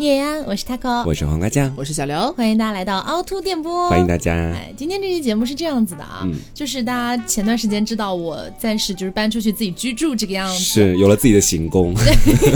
[0.00, 4.32] 叶安，我是 taco，我是黄瓜酱，我是小刘，欢迎大家来到凹凸电波，欢迎大家。
[4.32, 6.32] 哎，今天这期节目是这样子的啊，嗯。
[6.54, 11.94] 就是大家前段时间知道我暂时就是搬出去自己居住这个样子，是有了自己的行宫，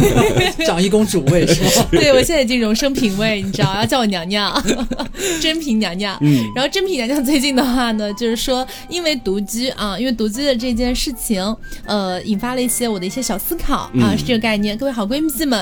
[0.66, 1.86] 长一公主位是吗？
[1.92, 4.50] 对我现在已经荣升品位，你知道，要叫我娘娘，
[5.38, 6.16] 真品娘娘。
[6.22, 6.50] 嗯。
[6.56, 14.16] 然后真品娘娘最近的话呢，就是说因为独居啊，因为独居的这件事情，呃，引发了一些我的一些小思考啊，嗯。
[14.16, 14.78] 是这个概念。
[14.78, 15.60] 各位好闺蜜们。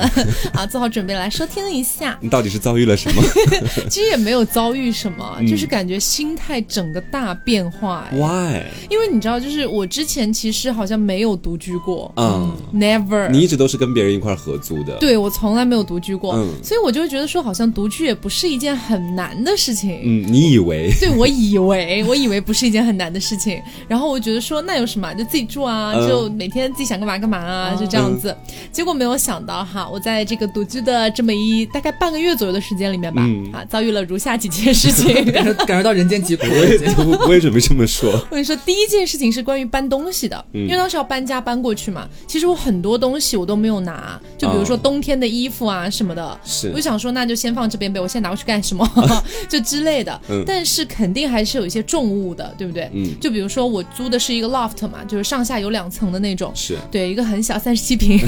[0.53, 2.19] 啊，做好准备来收听一下。
[2.21, 3.23] 你到底是遭遇了什么
[3.91, 8.09] 其实也没有遭遇什么，嗯就是感觉心态整个大变化。
[8.11, 8.63] 哎？Why？
[8.91, 20.01] 因为你知道，就是我之前其实好像没有独居过、嗯，n e v e r 你一直都是跟别人一块合租的，，对我从来没有独居过，嗯所以我就会觉得说，好像独居也不是一件很难的事情。
[20.05, 20.91] 嗯，你以为？
[21.01, 28.35] 对，我以为，我以为不是一件很难的事情，然后我觉得说那有什么，就自己住啊，嗯就每天自己想干嘛干嘛啊，就这样子。
[28.71, 35.25] 结果没有想到哈，我在这个独居的这么一大概半个月左右的时间里面吧，嗯啊，遭遇了如下几件事情。
[35.33, 36.79] 感 受感受到人间疾苦我也。
[36.99, 42.09] 我我也准备这么说， 我跟你说，第一件事情是关于搬东西的，因为当时要搬家搬过去嘛。
[42.27, 48.89] 其实我很多东西我都没有拿，就比如说哦冬天的衣服啊什么的，是我就想说那就先放这边呗，我现在拿过去干什么？
[49.49, 50.21] 就之类的。
[50.29, 52.91] 嗯但是肯定还是有一些重物的，对不对？
[52.95, 56.53] 嗯就比如说我租的是一个 loft 嘛，就是上下有两层的那种。
[56.55, 58.19] 是，对，一个很小，三十七平，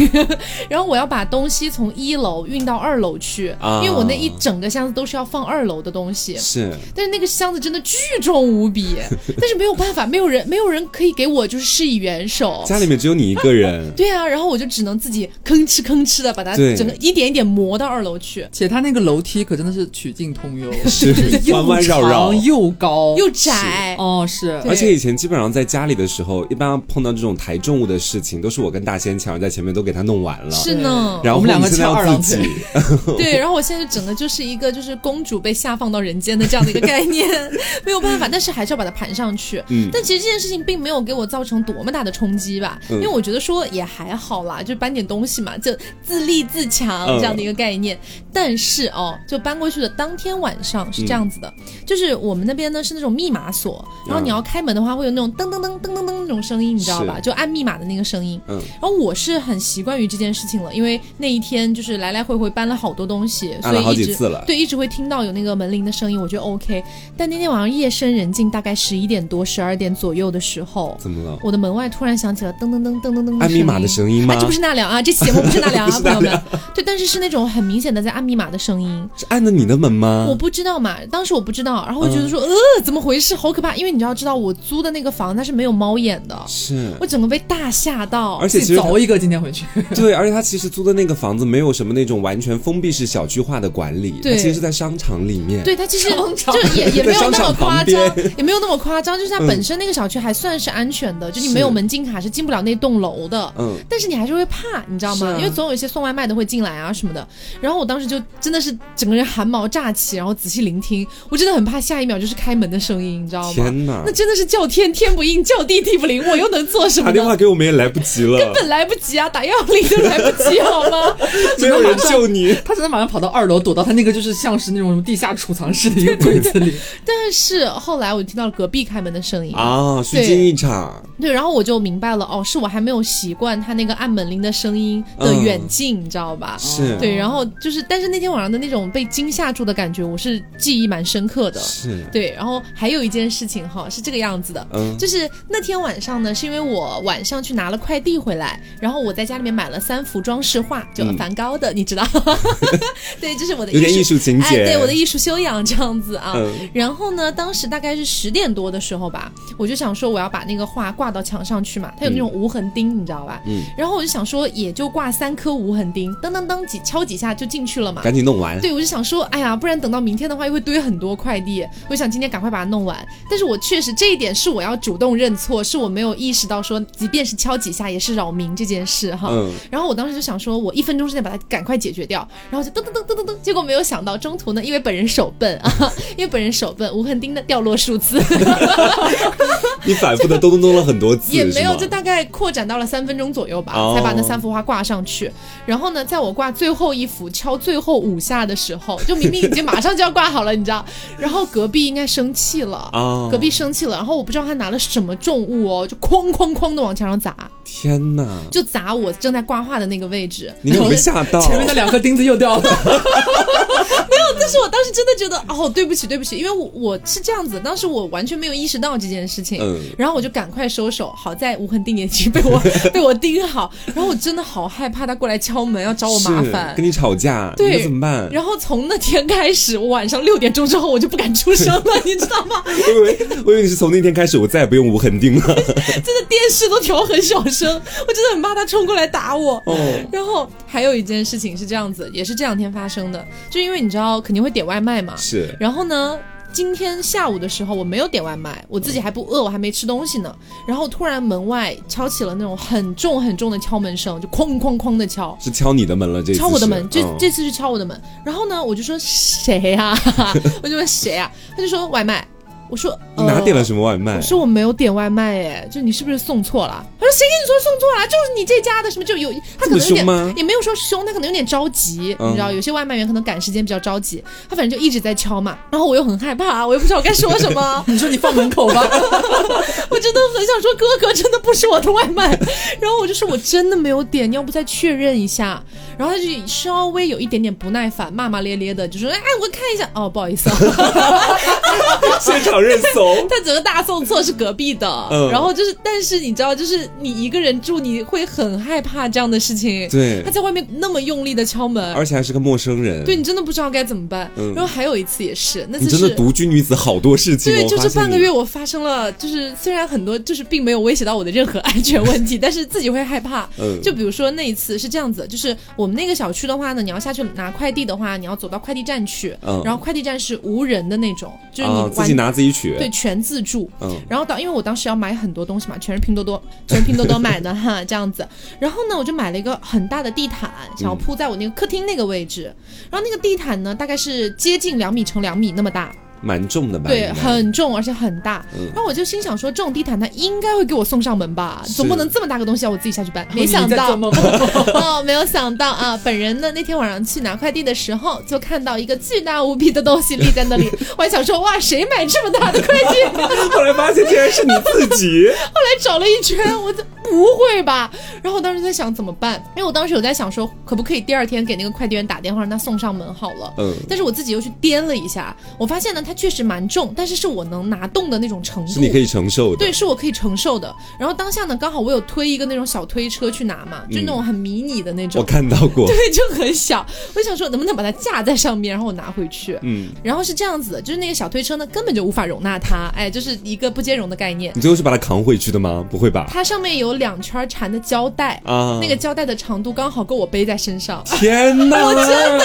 [0.69, 3.24] 然后我要把东西从一楼运到二楼去，
[3.61, 3.81] 啊。
[3.83, 6.37] 因为我那一整个箱子都是要放二楼的东西。
[6.37, 8.97] 是，但是那个箱子真的巨重无比，
[9.41, 12.63] 但是没有办法，没有人，没有人可以给我就是施以援手。
[12.67, 22.33] 家里面只有你一个人， 对啊，然后我就只能自己吭哧吭哧的把它整个一点一点磨到二楼去，且它那个楼梯可真的是曲径通幽，是又 弯弯绕绕。
[22.33, 23.97] 长又高，又窄。
[23.99, 24.53] 哦是。
[24.69, 30.51] 而且以前基本上在家里的时候，一般碰到这种抬重物的事情，都是我跟大仙抢在前面都给他弄完了。
[30.51, 37.29] 是呢，然后我们两个现在翘二郎要自己腿，对，然后我现在就整个就是一个就是公主被下放到人间的这样的一个概念，
[37.85, 39.63] 没有办法，但是还是要把它盘上去。
[39.69, 47.99] 嗯但其实这件事情并没有给我造成多么大的冲击吧，嗯因为我觉得说也还好啦，就搬点东西嘛，就自立自强嗯这样的一个概念。
[48.33, 51.53] 但是哦，就搬过去的当天晚上是这样子的，
[51.87, 57.21] 就是我们那边呢是那种密码锁，然后你要开门的话会有那种噔噔噔噔噔噔那种声音，你知道吧？
[57.21, 58.41] 就按密码的那个声音。
[58.49, 64.45] 嗯，然后我是很习惯于这件事情了，因为那一天就是来来回回搬了好多东西，按了好所以一直几次了。
[64.47, 66.83] 对，一直会听到有那个门铃的声音，我觉得 OK。
[67.17, 71.39] 但那天晚上夜深人静，大概十一点多、十二点左右的时候，怎么了？
[71.43, 74.35] 我的门外突然响起了噔噔噔噔噔噔按密码的声音吗？
[74.35, 76.43] 啊，这不是纳凉啊，这期节目不是纳凉啊， 朋友们。
[76.75, 80.27] 对，但是是那种很明显的在按密码的声音，是按的你的门吗？
[80.29, 82.49] 我不知道嘛，当时我不知道，然后我觉得说，呃，
[82.83, 95.65] 怎么回事，好可怕，因为你知道，知道我租的那个房它是没有猫眼的，是，我整个被大吓到，而且其实凿一个今天回去，对，而且他其实租的那个房子没有什么那种完全封闭式小区化的管理，它对其实是在商场里面。
[95.65, 97.99] 对，它其实就也 也没有那么夸张，
[98.37, 103.51] 也没有那么夸张，就是它本身那个小区还算是安全的，就你没有门禁卡是进不了那栋楼的。
[103.57, 105.29] 嗯，但是你还是会怕，你知道吗？
[105.29, 107.27] 啊因为总有一些送外卖的会进来啊什么的。
[107.59, 113.55] 然后我当时就真的是整个人汗毛炸起，然后仔细聆听，我真的很怕下一秒就是开门的声音，你知道吗？
[113.55, 114.13] 天哪那！
[114.13, 117.35] 真的是叫天天不应，叫地地不灵，我又能做什么打电话？
[117.35, 121.17] 给我们也来不及了，根本来不及啊，打幺幺零都来不及，好吗？
[121.61, 122.55] 没有人救你。
[122.65, 126.75] 他只能马上跑到二楼，躲到他那个就是像是那种地下储藏室的一个柜子里。
[127.05, 136.57] 但是后来我听到了隔壁开门的声音啊，虚惊一场，对，然后我就明白了，哦，是我还没有习惯他那个按门铃的声音的远近，你知道吧？
[136.59, 141.61] 是，对，然后就是，但是那天晚上的那种被惊吓住的感觉，我是记忆蛮深刻的。
[141.61, 152.05] 是，对，然后还有一件事情哈，是这个样子的，嗯就是那天晚上呢，是因为我晚上去拿了快递回来，然后我在家里面买了三幅装饰画，就嗯梵高的，你知道？
[153.21, 154.65] 对，这是我的有点艺术情哎，节。
[154.65, 156.33] 对我的艺术修养这样子啊。
[156.37, 163.41] 嗯然后呢，当时大概是十点多的时候吧，我就想说我要把那个画挂到墙上去嘛，它有那种无痕钉，你知道吧？
[163.47, 168.03] 嗯，然后我就想说，也就挂三颗无痕钉，当当当几敲几下就进去了嘛。
[168.03, 168.61] 赶紧弄完。
[168.61, 171.65] 对，我就想说，哎呀，不然等到明天的话，又会堆很多快递。
[171.89, 172.97] 我想今天赶快把它弄完。
[173.31, 179.29] 但是我确实这一点是我要主动认错，是我没有意识到说，即便是敲几下也是扰民这件事哈。
[179.31, 188.23] 嗯然后我当时就想说，我一分钟之内把它赶快解决掉，然后就噔噔噔噔噔噔，结果没有想到中途呢，因为本人手笨啊，因为本人手笨，无痕钉的掉落数字。
[189.85, 195.29] 你反复的咚咚咚了很很多次，也没有，就大概扩展到了三分钟左右吧，哦才把那三幅画挂上去。
[195.67, 200.87] 然后呢，在我挂最后一幅敲最后五下的时候，就明明已经马上就要挂好了，你知道，
[201.19, 202.89] 然后隔壁应该生气了。
[202.93, 207.35] 啊，隔壁生气了，然后我不知道他拿了什么重物哦，就哐哐哐的往墙上砸，
[207.65, 210.55] 天哪，就砸我正在挂画的那个位置。
[210.63, 211.41] 你有没有吓到？
[211.41, 212.63] 前面那两颗钉子又掉了，
[214.39, 221.13] 但是我当时真的觉得，哦，对不起，对不起，因为我我是这样子，当时我完全没有意识到这件事情，嗯然后我就赶快收手。
[221.17, 222.61] 好在无痕定眼睛被我
[222.93, 226.85] 被我盯好，然后我真的好害怕他过来敲门要找我麻烦跟。
[226.85, 228.29] 你吵架，对怎么办？
[228.31, 232.63] 然后从那天开始，我晚上六点钟之后我就不敢出声了， 你知道吗？
[232.67, 235.55] 我以为我以为你是从那天开始，我再也不用无痕钉了。
[235.55, 239.63] 真的电视都调很小声，我真的很怕他冲过来打我。
[239.67, 239.77] 哦，
[240.13, 246.19] 然后还有一件事情是这样子，也是这两天发生的，就因为你知道肯定会点外卖嘛，是然后呢，
[246.53, 250.35] 今天下午的时候我没有点外卖，我自己还不饿，我还没吃东西呢。
[250.67, 255.37] 然后突然门外敲起了那种很重很重的敲门声，就哐哐哐的敲。
[255.41, 258.01] 是敲你的门了，这次敲我的门，这、嗯这次是敲我的门。
[258.25, 259.97] 然后呢，我就说谁呀、
[260.63, 262.27] 我就问谁呀、他就说外卖。
[262.75, 263.63] 我说你哪点了？
[263.63, 264.21] 什么外卖我？
[264.21, 266.85] 说我没有点外卖，哎，就你是不是送错了？
[266.99, 268.05] 他说谁跟你说送错了？
[268.09, 270.05] 就是你这家的什么就有他可能有点
[270.37, 275.57] 也没有说凶，他可能有点着急，嗯你知道，有些外卖员可能赶时间比较着急，他反正就一直在敲嘛。
[275.71, 278.83] 然后我又很害怕，我又不知道该说什么， 你说你放门口吧，
[279.89, 282.37] 我真的很想说哥哥真的不是我的外卖，
[282.81, 285.63] 然后我就说我真的没有点，你要不再确认一下？
[285.97, 290.57] 然后他就稍微有一点点不耐烦，骂骂咧咧的，就说哎我看一下，哦不好意思啊，
[292.21, 293.27] 现场认怂。
[293.29, 299.89] 他整个大送错是隔壁的，嗯然后就是但是你知道，就是你一个人住，你会很害怕这样的事情。
[299.89, 303.05] 对他在外面那么用力的敲门，而且还是个陌生人。
[303.05, 304.31] 对你真的不知道该怎么办。
[304.37, 306.15] 嗯然后还有一次也是，那次你真的是。
[306.15, 307.57] 独居女子好多事情哦。
[307.57, 313.49] 对，就是半个月，我发生了，就是虽然很多，就是并没有威胁到我的任何安全问题， 但是自己会害怕。
[313.59, 322.77] 嗯就比如说那一次是这样子，就是我们那个小区的话呢，你要下去拿快递的话，你要走到快递站去，嗯然后快递站是无人的那种，就是你啊，自己拿自己取。
[322.77, 323.71] 对，全自助。
[323.81, 328.27] 嗯，然后当因为我当时要买很多东西嘛，全是拼多多，全是拼多多买的 哈，这样子。
[328.59, 332.45] 然后呢，我就买了一个很大的地毯，想要铺在我那个客厅那个位置。
[332.91, 335.95] 然后那个地毯呢，大概是接近两米乘两米那么大，
[336.25, 336.89] 蛮重的吧？
[336.89, 338.45] 对，很重而且很大。
[338.59, 343.27] 嗯然后我就心想说，这种地毯它应该会给我送上门吧，总不能这么大个东西要我自己下去搬。
[343.35, 343.95] 没想到
[344.75, 345.99] 哦，没有想到啊！
[346.03, 353.19] 本人呢那天晚上去拿快递的时候，就看到一个巨大无比的东西立在那里，我还想说哇，谁买这么大的快递？
[353.55, 355.29] 后来发现竟然是你自己。
[355.29, 357.91] 后来找了一圈，我就不会吧？
[358.23, 363.53] 然后我当时在想怎么办，因为我当时有在想说，可不可以第二天给那个快递员打电话让他送上门好了。
[363.59, 368.73] 嗯，但是我自己又去掂了一下，我发现呢，它确实蛮重，但是是我能拿动的那种程度。
[368.73, 369.57] 是你可以承受的。
[369.57, 370.73] 对，是我可以承受的。
[370.97, 375.89] 然后当下呢，刚好我有推一个那种小推车去拿嘛，就那种很迷你的那种我，看到过。
[375.89, 376.87] 对，就很小。
[377.15, 379.59] 我想说，能不能把它架在上面，然后我拿回去。
[379.63, 384.53] 嗯，然后是这样子的，就是那个小推车呢，根本就无法容纳它，哎，就是一个不兼容的概念。
[384.55, 385.85] 你最后是把它扛回去的吗？
[385.91, 386.27] 不会吧？
[386.29, 391.03] 它上面有两圈缠的胶带，啊，那个胶带的长度刚好够我背在身上。
[391.07, 391.83] 天哪！
[391.85, 392.45] 我真的，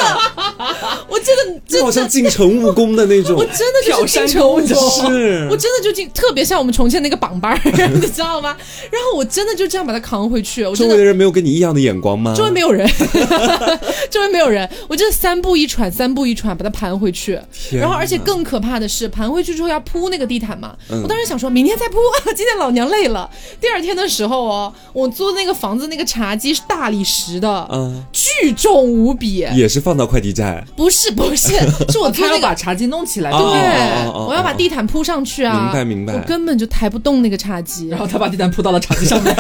[1.10, 3.46] 我真的这好像进城务工的那种 我。
[3.56, 7.60] 真的就是进城武挑功，是我真的就进，特别像我们重庆那个榜班儿，
[7.94, 8.56] 你知道吗？
[8.92, 10.76] 然后我真的就这样把它扛回去，我。
[10.76, 12.34] 周围的人没有跟你一样的眼光吗？
[12.36, 12.88] 周围没有人，
[14.10, 17.40] 周围没有人，我真的三步一喘，三步一喘把它盘回去。
[17.72, 20.76] 然后，而且更可怕的是，盘回去之后要铺那个地毯嘛。
[20.90, 21.98] 嗯我当时想说，明天再铺，
[22.36, 23.30] 今天老娘累了。
[23.60, 29.46] 第二天的时候哦，我租的那个房子那个茶几是大理石的，嗯，巨重无比。
[29.54, 30.66] 也是放到快递站。
[30.76, 31.54] 不是不是，
[31.90, 32.50] 是我租他要那个。
[32.50, 35.64] 把茶几弄起来，哦对我要把地毯铺上去啊！
[35.64, 39.36] 明白明白我根本就抬不动那个茶几然，后他把地毯铺到了茶几上面，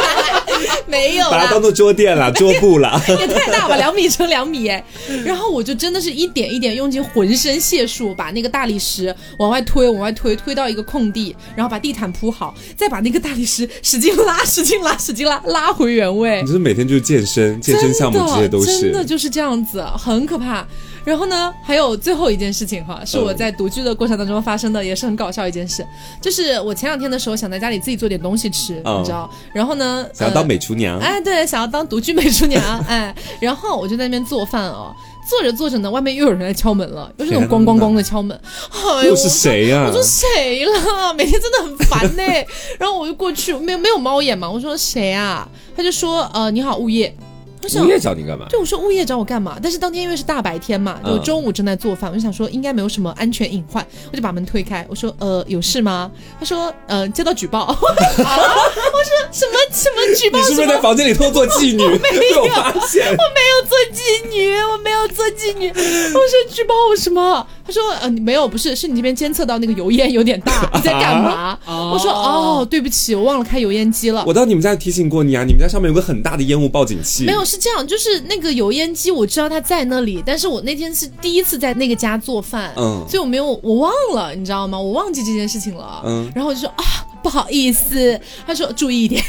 [0.86, 3.00] 没有啦把它当，做桌垫了， 桌布了。
[3.08, 4.82] 也太大吧，两米乘两米哎。
[5.24, 16.46] 然后我就真的是一点一点用尽浑身解数，把那个大理石往外推，往外推，推到一个空地，然后把地毯铺好，再把那个大理石使劲拉，使劲拉，使劲拉，拉回原位你。
[16.46, 19.04] 就是每天就是健身、健身项目这些都是真的。
[19.04, 20.66] 就是这样子，很可怕。
[21.04, 25.84] 然后呢，还有最后一件事情哈，是我在独居的过程当中发生的，也是很搞笑一件事。
[26.20, 29.00] 就是我前两天的时候想在家里自己做点东西吃，嗯。
[29.00, 34.94] 你知道，然后呢，想要当呃美厨娘，哎，对，想要当独居美厨娘， 哎，然后我就在那边做饭哦，
[35.28, 38.38] 做着做着呢，外面又有人来敲门了，又是那种咣咣咣的敲门，
[38.70, 41.14] 哎呦，又是谁呀、我说谁了？
[41.14, 42.22] 每天真的很烦呢、
[42.78, 45.48] 然后我就过去，没有没有猫眼嘛，我说谁啊？
[45.76, 47.16] 他就说呃你好物业。
[47.62, 48.46] 我想物业找你干嘛？
[48.48, 49.58] 对，我说物业找我干嘛？
[49.62, 56.10] 但是当天因为是大白天嘛，就嗯中午正在做饭，我就想说应该没有什么安全隐患，我就把门推开，我说呃有事吗？
[56.38, 60.60] 他说呃接到举报， 我说什么什么举报你是不？
[60.62, 61.98] 是在房间里偷做妓女？
[61.98, 63.06] 被我发现。
[63.06, 65.68] 我没有做妓女，我没有做妓女。
[65.68, 67.46] 我说举报我什么？
[67.70, 71.30] 他说呃你没有，不是，是你这边监测到那个油烟有点大， 你在干嘛？
[71.30, 74.24] 啊我说哦对不起，我忘了开油烟机了。
[74.26, 77.24] 我到你们家提醒过你啊，你们家上面有个很大的烟雾报警器。
[77.24, 84.76] 没有，是这样，就是那个油烟机，我知道它在那里，但是我那天是第一次在那个家做饭，嗯所以我没有，我忘了，你知道吗？
[84.76, 86.84] 我忘记这件事情了，嗯然后我就说啊，
[87.22, 89.22] 不好意思，他说注意一点，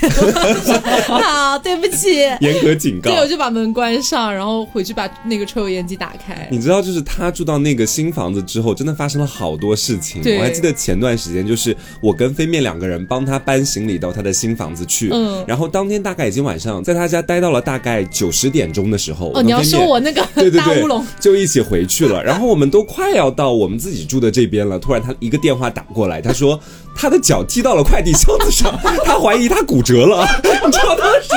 [1.08, 3.20] 好，对不起，严格警告对，。
[3.20, 6.48] 我就把门关上，然后回去把那个抽油烟机打开。
[6.52, 10.22] 你知道，就是他住到那个新房子之后，真的发生了好多事情。
[10.22, 15.10] 对我还记得前段时间，就是我跟飞面两个人帮他搬行李到他的新房子去。
[15.12, 22.24] 嗯然后当天大概已经晚上，在他家待到了大概九十点钟的时候，哦，你要说我那个 对对对大乌龙，，就一起回去了。
[22.24, 26.60] 然后我们都快要到我们自己住的这边了，突然他一个电话打过来，他说
[26.96, 30.26] 他的脚踢到了快递箱子上， 他怀疑他骨折了。
[30.66, 31.30] 你知道当时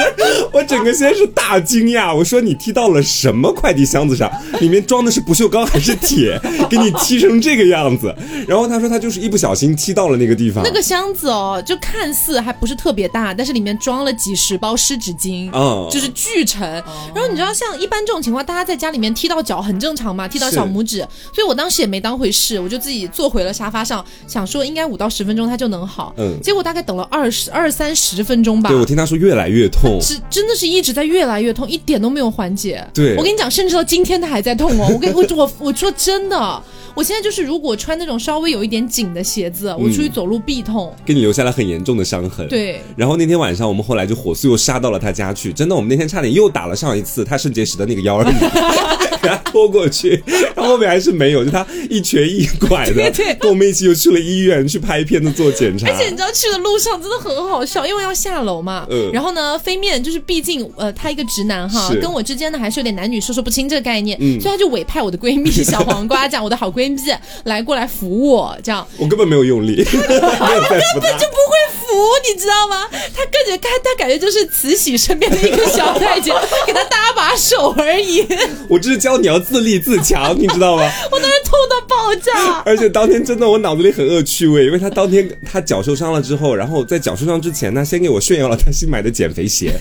[0.53, 4.31] 我整个先是大惊讶，我说你踢到了什么快递箱子上？
[4.61, 6.39] 里面装的是不锈钢还是铁？
[6.69, 8.15] 给你踢成这个样子？
[8.47, 10.63] 然后他说他就是一不小心踢到了那个地方。
[10.63, 16.63] 那个箱子哦，就看似还不是特别大，但是里面装了几十包湿纸巾，嗯就是巨沉。
[17.15, 20.99] 然后你知道，像一般这种情况，大家在家里面踢到脚很正常嘛，踢到小拇指，
[21.33, 26.15] 所以我当时也没当回事，我就自己坐回了沙发上，想说应该五到十分钟它就能好。
[26.19, 28.79] 嗯结果大概等了二十二三十分钟吧对。
[28.79, 30.01] 我听他说越来越痛。
[30.01, 32.85] 是真的是一直在越来越痛，一点都没有缓解。
[32.93, 34.89] 对我跟你讲，甚至到今天他还在痛哦。
[34.93, 36.63] 我跟我我我说真的，
[36.95, 40.95] 我现在就是如果穿那种稍微有一点紧的鞋子，我出去走路必痛。
[41.05, 42.47] 给你留下了很严重的伤痕。
[42.49, 45.53] 对然后那天晚上，我们后来就火速又杀到了他家去。
[45.53, 48.33] 真的，我们那天差点又打了上一次他肾结石的那个幺二零，
[49.23, 50.23] 给他拖过去，
[50.55, 55.89] 他后后面还是没有，就他一瘸一拐的， 对对跟我们一起又去了医院去拍片子做检查。
[55.89, 58.87] 而且你知道去的路上真的很好笑，因为要下楼嘛。
[58.91, 67.01] 嗯然后呢，飞面就是毕竟呃，他一个直男哈，跟我之间呢还是有点男女授受不亲这个概念，嗯所以他就委派我的闺蜜小黄瓜，这样我的好闺蜜
[67.45, 71.11] 来过来扶我，这样我根本没有用力， 没有在扶他。
[71.13, 71.87] 就不会扶，
[72.29, 72.89] 你知道吗？
[73.15, 76.35] 他感觉他他感觉就是慈禧身边的一个小太监，
[76.67, 78.27] 给他搭把手而已。
[78.69, 80.91] 我这是教你要自立自强，你知道吗？
[81.11, 82.63] 我当时痛到爆炸。
[82.65, 89.73] 而且当天真的我脑子里很恶趣味，因为他当天他脚受伤了之后，然后在脚受伤之前呢，先给我炫耀了他新买的减肥鞋。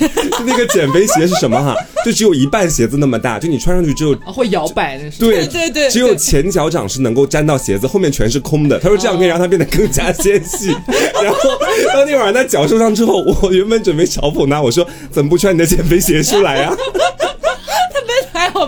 [0.43, 1.75] 就 那个减肥鞋是什么哈？
[2.05, 4.13] 就只有一半鞋子那么大，就你穿上去之后。
[4.25, 5.19] 啊会摇摆的是。
[5.19, 8.77] 对对对只有前脚掌是能够沾到鞋子，后面全是空的。
[8.79, 10.67] 他说这样可以让它变得更加纤细。
[11.23, 11.49] 然后
[11.93, 16.75] 当天晚上他脚受伤之后，我原本准备嘲讽他，我说怎么不穿你的减肥鞋出来啊？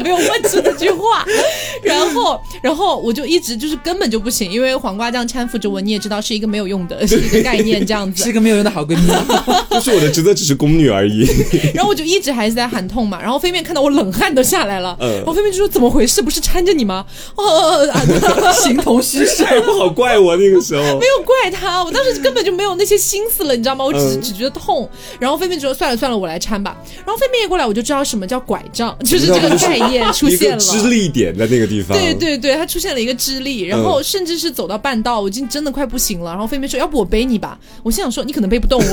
[0.06, 1.26] 没有问出这句话，
[1.82, 8.24] 然后，然后我就一直就是根本就不行，因为黄瓜酱搀扶着我，你也知道是一个没有用的， 是一个概念这样子。
[8.24, 9.08] 是一个没有用的好闺蜜。
[9.72, 11.28] 就是我的职责只是宫女而已。
[11.74, 16.22] 然后我就一直还是在喊痛嘛，然后飞面看到我冷汗都下来了，嗯然后飞面就说怎么回事？
[16.22, 17.04] 不是搀着你吗？
[17.36, 19.44] 哦，啊形同虚设。
[19.46, 21.06] 哎，不好怪我那个时候没。
[21.18, 23.84] 有怪他，我当时根本就没有那些心思了，你知道吗？
[23.86, 24.88] 我只、嗯只觉得痛。
[25.20, 26.76] 然后飞面就说算了算了，我来搀吧。
[27.06, 30.58] 然后飞面一过来，我就知道什么叫拐杖，就是这个概念 出现了。
[30.58, 31.98] 个支力点在那个地方。
[31.98, 36.32] 对对对，它出现了一个支力，然后甚至是走到半道，我已经真的快不行了。
[36.32, 38.86] 然后飞妹说：“要不我背你吧？”我心想说：“你可能背不动我。”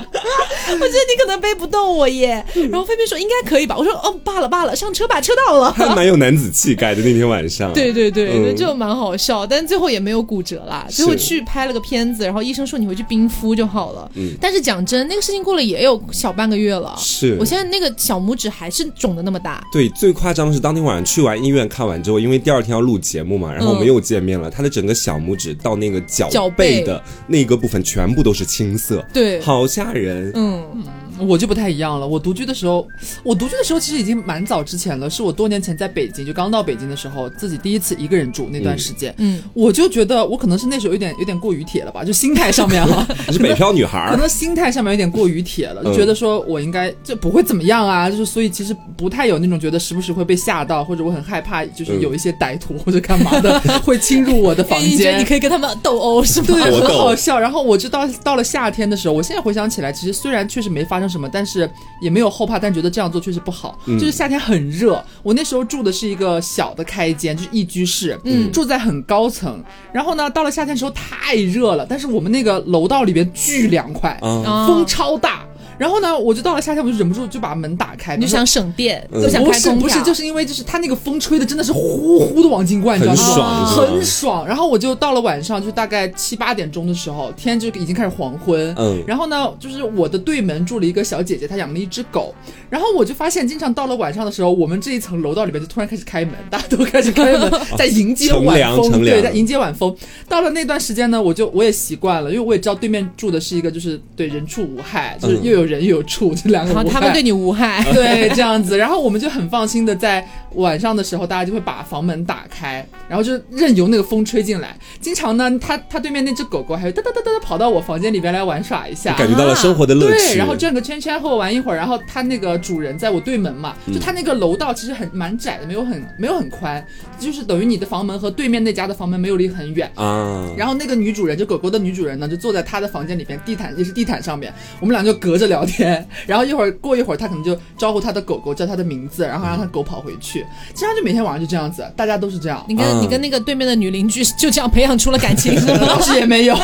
[0.79, 2.43] 我觉得你可能背不动我耶。
[2.69, 5.71] 然后菲菲说：“应该可以吧？”我说：“哦，罢了罢了，上车吧，车到了。
[5.75, 7.73] ”还蛮有男子气概的那天晚上。
[7.73, 10.85] 对对对，嗯就蛮好笑，但最后也没有骨折啦。
[10.89, 14.09] 最后去拍了个片子，然后医生说你回去冰敷就好了。
[14.15, 16.95] 嗯但是讲真，那个事情过了也有小半个月了。
[16.97, 19.63] 是我现在那个小拇指还是肿的那么大。
[19.71, 24.49] 对，最夸张的是当天晚上去完医院看完之后，因为第二天要录节目嘛，然后我们嗯又见面了。
[24.49, 30.31] 他的整个小拇指到那个脚背的那个部分全部都是青色，对，好吓人。
[30.35, 31.10] 嗯，嗯。
[31.27, 32.07] 我就不太一样了。
[32.07, 32.87] 我独居的时候，
[33.23, 55.25] 我独居的时候其实已经蛮早之前了，是我多年前在北京，就刚到北京的时候，自己第一次一个人住那段时间，嗯，我就觉得我可能是那时候有点 有点过于铁了吧，就心态上面哈，你 是北漂女孩儿，可能心态上面有点过于铁了，就嗯觉得说我应该就不会怎么样啊，就是所以其实不太有那种觉得时不时会被吓到，或者我很害怕，就是有一些歹徒或者干嘛的 会侵入我的房间你你。
[55.31, 56.47] 可以跟他们斗殴是吗？
[56.47, 57.39] 对，很好笑。
[57.39, 61.69] 然后我就到到了夏天的时候，我现在回想起来，其实虽然确实没发生什么，但是
[62.01, 63.77] 也没有后怕，但觉得这样做确实不好。
[63.85, 69.63] 就是夏天很热，我那时候住的是一个小的开间，就是一居室，嗯住在很高层。
[69.91, 75.40] 然后呢，到了夏天的时候太热了，但是我们那个楼道里边巨凉快，风超大。
[75.81, 83.33] 然后呢，我就到了夏天，我就忍不住就把门打开，你就想省电，嗯就想不是不是，开空调，就是因为就是它那个风吹的真的是呼呼的往进灌，你知道很吗？
[83.33, 84.47] 爽很爽。
[84.47, 88.75] 然后我就到了晚上，就大概七八点钟的时候，天就已经开始黄昏。
[88.77, 92.31] 嗯然后呢，就是我的对门住了一个小姐姐，她养了一只狗。
[92.69, 99.95] 然后我就发现，经常到了晚上的时候，我们这一层楼道里面就突然开始开门， 大家都开始开门， 在迎接晚风，对，在迎接晚风。
[100.29, 106.83] 到了那段时间呢，我就我也习惯了，因为我也知道对面住的是一个就是对人畜无害，就是嗯又有人又有畜，这 两个无害。
[106.83, 114.75] 然后他们对你无害， 对，这样子，然后我们就很放心的在晚上的时候，大家就会把房门打开，然后就任由那个风吹进来。
[114.99, 119.15] 经常呢，他他对面那只狗狗还会哒哒哒哒哒跑到我房间里边来玩耍一下。
[119.15, 120.33] 感觉到了生活的乐趣。
[120.33, 126.85] 对，然后转个圈圈和我玩一会儿，然后它那个主人在我对门嘛，就它那个楼道其实很蛮窄的，没有很没有很宽，
[127.19, 129.89] 就是等于你的房门和对面那家的房门没有离很远。
[129.95, 136.07] 啊，然后那个女主人，就狗狗的女主人呢，就坐在她的房间里边，地毯也是地毯上面，我们俩就隔着聊天。
[136.25, 140.45] 然后一会儿过一会儿，他可能就招呼他的狗狗，叫他的名字，然后让他狗跑回去。
[140.73, 142.63] 经常就每天晚上就这样子，大家都是这样。
[142.67, 146.55] 你跟、嗯你跟那个对面的女邻居就这样培养出了感情，是吗当时也没有。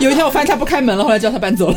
[0.00, 1.76] 有一天我发现他不开门了，后来叫他搬走了。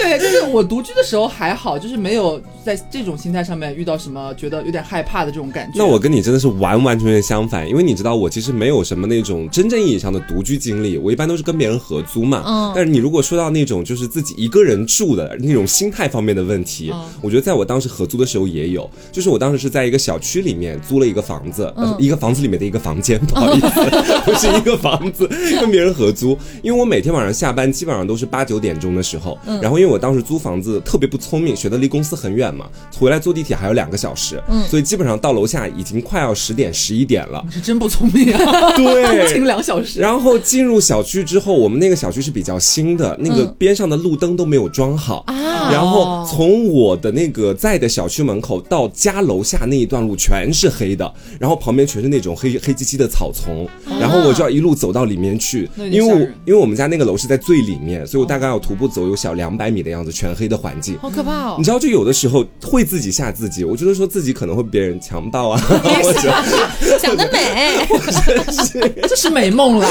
[0.00, 5.72] 对，就是我独居的时候还好，就是没有在这种心态上面遇到什么觉得有点害怕的这种感觉。
[5.76, 12.42] 那我跟你真的是完完全全相反，因为你知道我其实没有什么那种真正意义上的独居经历，我一般都是跟别人合租嘛。
[12.46, 23.80] 嗯但是你如果说到那种就是自己一个人住的那种心态方面的问题，嗯我觉得在我当时合租的时候也有，就是我当时是在一个小区里面租了一个房子，呃一个房子里面的一个房间，不好意思，
[24.24, 25.26] 不是一个房子，
[25.60, 26.38] 跟别人合租。
[26.62, 32.66] 因为我每天晚上下班基本上都是八九点钟的时候，然后因为我当时租房子特别不聪明，学的离公司很远嘛，
[32.96, 37.44] 回来坐地铁还有两个小时，嗯所以基本上到楼下已经快要十点十一点了。
[37.50, 40.00] 是真不聪明啊， 对 两小时。
[40.00, 45.24] 然后进入小区之后，我们那个小区是比较新的，那个边上的路灯都没有装好。
[45.26, 53.68] 啊然后从我的那个在的小区门口到家楼下那一段路全是黑的，然后旁边全是那种黑黑漆漆的草丛，
[54.00, 60.98] 然后我就要一路走到里面去，因为我因为我们家那个楼是在最里面，所以我大概要徒步走有小两百米的样子，全黑的环境。
[61.00, 61.64] 好可怕哦你！
[61.64, 65.60] 知道，就有的时候会自己吓自己，我觉得说自己可能会被别人强暴啊，
[66.02, 67.86] 或者想得美
[69.08, 69.86] 这是美梦了，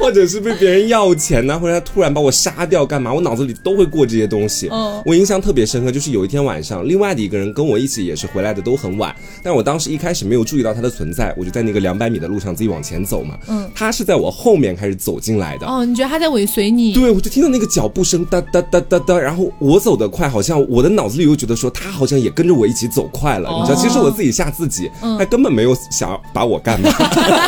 [0.00, 4.68] 或者是被别人要钱呐、或者他突然把我杀掉干嘛，我脑子里都会过这些东西。
[4.72, 13.38] 嗯我印象特别深刻，就是有一天晚上，另外的一个人跟我一起也是回来的都很晚，但我当时一开始没有注意到他的存在，我就在那个两百米的路上自己往前走嘛。
[13.48, 15.66] 嗯，他是在我后面开始走进来的。
[15.66, 16.92] 哦，你觉得他在尾随你？
[16.94, 26.90] 对，我就听到那个脚步声哒哒哒哒哒哒，然后我走得快，好像我的脑子里又觉得说他好像也跟着我一起走快了，你知道，其实我自己吓自己，他根本没有想要把我干嘛，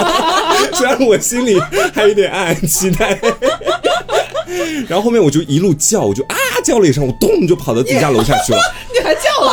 [0.75, 1.59] 虽然我心里
[1.93, 3.19] 还有点暗暗期待。
[4.89, 8.59] 然后后面我就一路叫，我就啊叫了一声，我咚就跑到自己家楼下去了。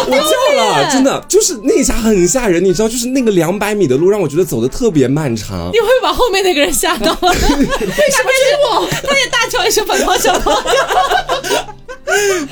[0.05, 5.69] 我叫了，真的就是那一下很吓人，你知道，就是那个两百米的路让我觉得走的特别漫长。
[5.71, 7.19] 你会把后面那个人吓到吗？
[7.21, 8.87] 为什么是我？
[9.07, 10.39] 他也大叫一声“反方向”，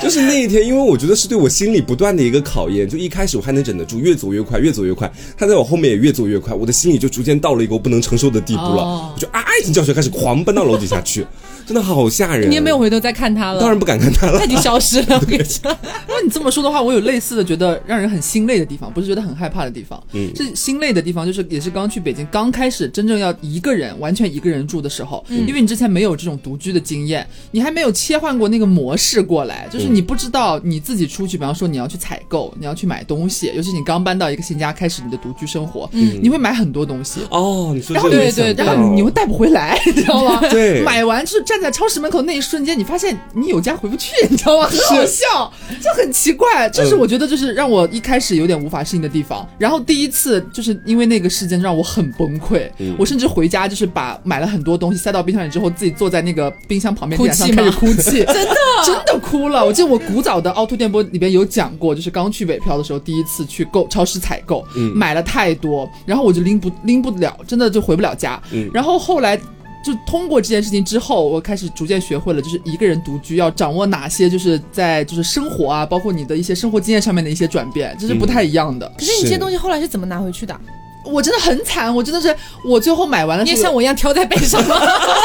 [0.01, 2.87] 就是那一天，因为我觉得是对我心理不断的一个考验。
[2.89, 5.11] 就一开始我还能忍得住，越走越快，越走越快。
[5.37, 8.83] 他在我后面也越走越快，我的心里就逐渐到了一个我不能承受的地步了。
[8.83, 11.25] 哦我就啊一声叫出来，开始狂奔到楼底下去，
[11.71, 12.49] 真的好吓人。
[12.49, 14.43] 你也没有，回头再看他了，当然不敢看他了他。
[14.43, 15.15] 已经消失了。
[15.21, 15.71] 我跟你说，
[16.05, 37.21] 如果你这么说的话，我有类似的觉得让人很心累的地方，不是觉得很害怕的地方，嗯是心累的地方，就是也是刚去北京，刚开始真正要一个人完全一个人住的时候，嗯因为你之前没有这种独居的经验，你还没有切换过那个模式过来，就是你不知道你自己出去，比方说你要去采购，你要去买东西，尤其你刚搬到一个新家，开始你的独居生活，你会买很多东西。
[37.29, 40.41] 哦，你说然后对对然后你会带不回来，你知道吗？
[40.49, 44.65] 对买完就是站在超市门口那一瞬间，你发现你有家回不去，你知道吗？
[44.67, 46.69] 很好笑，就很奇怪。
[46.69, 49.47] 这是我觉得就是让我一开始有点无法适应的地方。
[49.57, 59.65] 然后第一次就是因为那个事件让我很崩溃，嗯我甚至回家就是把买了很多东西塞到冰箱里之后，自己坐在那个冰箱旁边哭泣开始哭泣， 真的真的哭了。
[59.65, 68.41] 我记得我古早的凹凸电波里边有讲过，就是刚去北漂的时候，第一次去购超市采购，嗯买了太多，然后我就拎不拎不了，真的就回不了家。
[68.51, 69.39] 嗯然后后来。
[69.83, 78.87] 就通过这件事情之后，我开始逐渐学会了，就是一个人独居要掌握哪些，就是在就是生活啊，包括你的一些生活经验上面的一些转变，这是不太一样的。
[78.97, 80.55] 可是你这些东西后来是怎么拿回去的？
[81.03, 84.75] 我真的很惨，我真的是我最后买完了、你也像我一样挑在背上吗？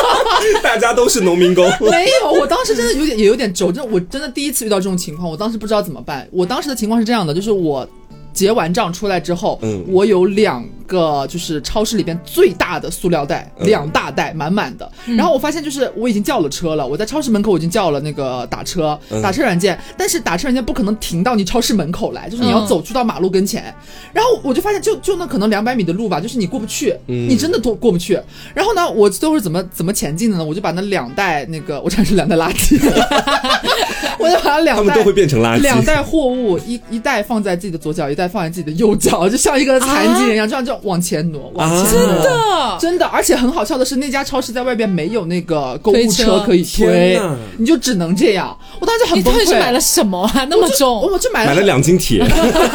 [0.63, 1.65] 大家都是农民工。
[1.91, 6.27] 没有，我当时真的有点也有点轴，真的我真的第一次遇到这种情况，我当时不知道怎么办。
[6.33, 7.87] 我当时的情况是这样的，就是我。
[8.33, 14.91] 结完账出来之后，嗯我有两个就是超市里边最大的塑料袋，嗯两大袋满满的。
[15.17, 23.75] 然后我发现就是我已经叫了车了，我在超市门口我已经叫了那个打车、嗯打车软件，但是打车软件不可能停到你超市门口来，就是你要嗯走出到马路跟前。
[24.13, 28.19] 然后我就发现就就那可能两百米的路吧，就是你过不去，嗯你真的过过不去。
[28.55, 30.45] 然后呢，我都是怎么怎么前进的呢？
[30.45, 32.77] 我就把那两袋那个，我产生两袋垃圾，
[34.19, 35.63] 我就把它两袋他们都会变成垃圾。
[35.63, 42.13] 两袋货物，一一袋放在自己的左脚，一袋放在自己的右脚，就像一个残疾人一样，这样就往前挪，往前挪。
[42.13, 47.19] 啊真的真的，而且很好笑的是，那家超市在外边没有那个购物车车可以推，
[47.59, 48.57] 你就只能这样。
[48.81, 49.39] 我当时就很你崩溃。
[49.39, 50.47] 到底是买了什么啊？
[50.51, 51.03] 那么重？
[51.03, 52.25] 我就买了买了两斤铁，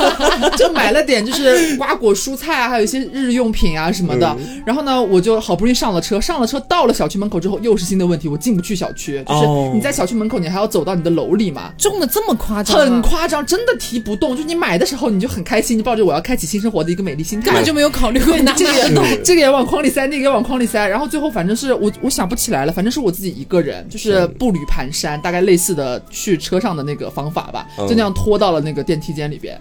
[0.58, 4.28] 就买了点就是瓜果蔬菜啊，还有一些日用品啊什么的。
[4.40, 11.72] 嗯然后呢，我就好不容易上了车，上了车到了小区门口之后，又是新的问题，我进不去小区，就是哦你在小区门口，你还要走到你的楼里嘛。
[11.78, 12.86] 重的这么夸张啊？
[12.86, 14.38] 很夸张，真的提不动。
[14.38, 17.64] 就你买的时候，你就很开心，你抱着我要开启新生活的一个美丽心态根本。
[17.64, 19.22] 就没有考虑过拿这个也。
[19.24, 27.88] 这个也往筐里塞，那个也往筐里塞，然后最后反正是我我想不起来了，反正是我自己一个人，就是步履蹒跚，大概类似的去车上的那个方法吧，嗯。
[27.88, 29.60] 就那样拖到了那个电梯间里边，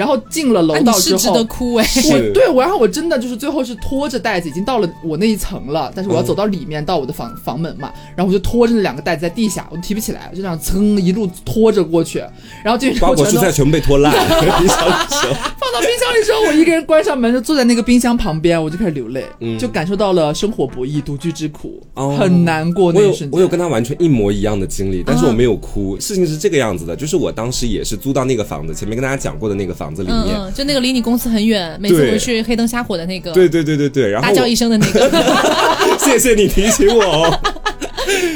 [0.00, 1.44] 然后进了楼啊你道之后是值得。
[1.50, 1.84] 哭哎！
[1.84, 12.18] 是我对我，然后我真的就是最后是拖着袋子，已经到了我那一层了，但是我要嗯走到里面，到我的房房门嘛，然后我就拖着那两个袋子在地下，我提不起来，我就这样蹭一路拖着过去，
[12.64, 14.14] 然后这瓜果蔬菜全部被拖烂，
[14.62, 15.28] 你想手。
[15.58, 23.30] 放到冰箱里之后，我一个人关上门，就坐在那个冰箱旁边，我就开始流泪，嗯就感受到了生活不易、独居之苦，哦很难过我有那一瞬间。
[23.32, 25.98] 我有跟他完全一模一样的经历，但是我没有哭。
[25.98, 30.18] 事情是这个样子的，就是我当时也是租到那个房子，前面跟大家讲过的那个房子里面。
[30.18, 35.10] 嗯嗯，就那个离你公司很远，每次回去黑灯瞎火的那个，对对对对对，然后大叫一声的那个。
[35.98, 37.40] 谢谢你提醒我哦。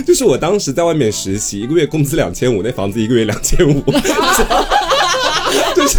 [0.07, 3.83] 就是我当时在外面实习，一个月工资两千五，那房子一个月两千五，
[5.75, 5.99] 就 是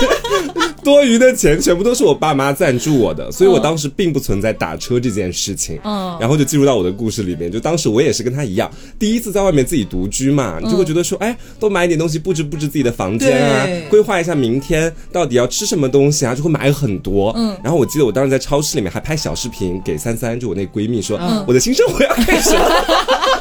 [0.86, 5.80] 多余的钱全部都是我爸妈赞助我的，所以我当时并不存在打车这件事情。
[5.84, 8.70] 嗯然后就进入到我的故事里面，就当时我也是跟他一样，
[9.00, 17.34] 第一次在外面自己独居嘛，你就会觉得说，哎，多买一点东西布置布置自己的房间啊，规划一下明天到底要吃什么东西啊，就会买很多。
[17.36, 22.86] 嗯然后我记得我当时在超市里面还拍小视频给三三，就我那闺蜜说，嗯我的新生活要开始了。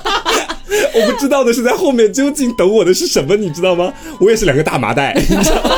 [0.96, 3.92] 我不知道的是，在后面究竟等我的是什么，你知道吗？
[4.20, 5.70] 我也是两个大麻袋，你知道吗？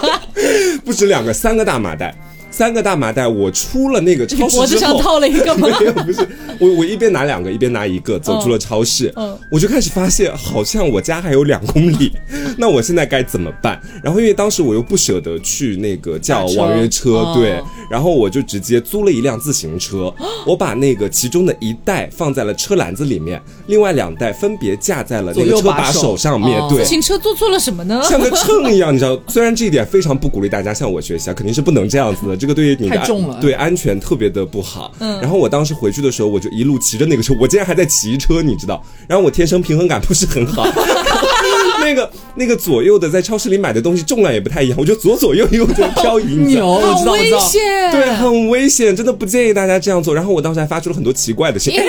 [0.84, 2.14] 不止两个，三个大麻袋，
[2.50, 3.26] 三个大麻袋。
[3.26, 5.68] 我出了那个超市脖子之后，上套了一个吗？
[5.80, 6.26] 没有，不是
[6.58, 9.12] 我，我一边拿两个，一边拿一个，走出了超市。
[9.16, 12.12] 嗯我就开始发现，好像我家还有两公里，
[12.58, 13.80] 那我现在该怎么办？
[14.02, 20.12] 然后因为当时我又不舍得去那个叫网约车，哦对，然后我就直接租了一辆自行车，
[20.46, 26.88] 我把那个其中的一袋放在了车篮子里面，另外两袋分别架在了那个车把手手上面，哦对自。
[26.88, 28.02] 行车做错了什么呢？
[28.08, 34.92] 像个秤一样，你知道， 虽然这一点非常不鼓励大家向我学习啊，肯定是不能这样子的， 这个对于你的太重了对安全特别的不好。
[35.00, 38.82] 嗯然后我当时回去的时候，我就一路骑着那个车，我竟然还在骑车，你知道？
[39.08, 40.64] 然后我天生平衡感不是很好，
[41.88, 47.40] 那个那个左右的在超市里买的东西重量也不太一样，我就左左右右的漂移，你知牛，我知道，我好危知道。
[47.40, 47.92] 险！
[47.92, 50.14] 对，很危险，真的不建议大家这样做。
[50.14, 51.80] 然后我当时还发出了很多奇怪的声音，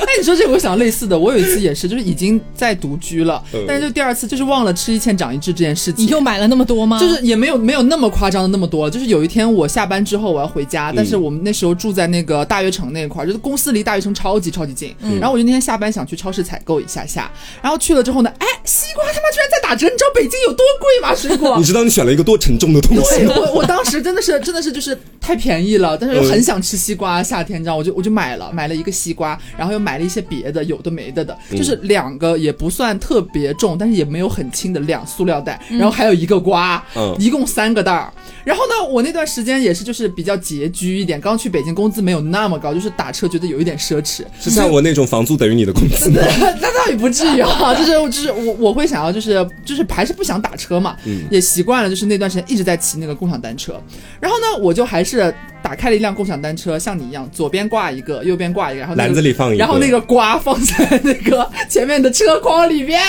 [0.00, 6.04] 哎，你说这个，我想类似的，我有一次也是，就是已经在独居了，嗯但是就第二次就是忘了吃一堑长一智这件事情。
[6.04, 6.98] 你又买了那么多吗？
[6.98, 14.94] 就是也没有没有那么夸张的那么多，就是有一天我下班之后我要回家，但是我们那时候住在那个大悦城那块儿，就是公司离大悦城超级超级近。
[15.20, 17.19] 然后我就那天下班想去超市采购一下下，
[17.62, 21.14] 然后去了之后呢，哎，西瓜他妈居然在打折，你知道北京有多贵吗？
[21.14, 21.64] 水果 你。
[21.64, 23.28] 知道你选了一个多沉重的东西对？
[23.28, 38.12] 我，我当时真的是真的是就是太便宜了，但是又很想吃西瓜，夏天你知道我就我就买了买了一个西瓜，然后又买了一些别的有的没的的，就是两个也不算特别重，但是也没有很轻的两塑料袋，然后还有一个瓜，嗯一共三个袋儿。
[38.50, 46.10] 然后呢，我那段时间也是就是比较拮据一点，刚去北京工资没有那么高，就是打车觉得有一点奢侈，是像我那种房租等于你的工资。
[46.10, 46.20] 吗？
[46.60, 51.20] 那倒也不至于啊，就是就是我我会想要就是就是还是不想打车嘛，嗯。
[51.30, 53.80] 也习惯了，就是那段时间一直在骑那个共享单车，
[54.18, 55.32] 然后呢，我就还是
[55.62, 59.58] 打开了一辆共享单车，像你一样，左边挂一个，右边挂一个，然后、那个、篮子里放一个。
[59.58, 63.00] 然后那个瓜放在那个前面的车筐里边，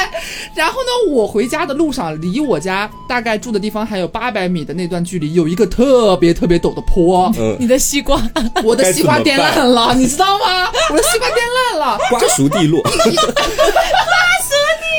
[0.53, 8.21] 然后呢，我回家的路上离我家大概住的地方还有八百米的那段距离，有一个特别特别陡的坡，嗯，你的西瓜，
[8.63, 10.69] 我的西瓜颠烂了，你知道吗？
[10.89, 11.37] 我的西瓜颠
[11.71, 12.81] 烂了，瓜熟蒂落，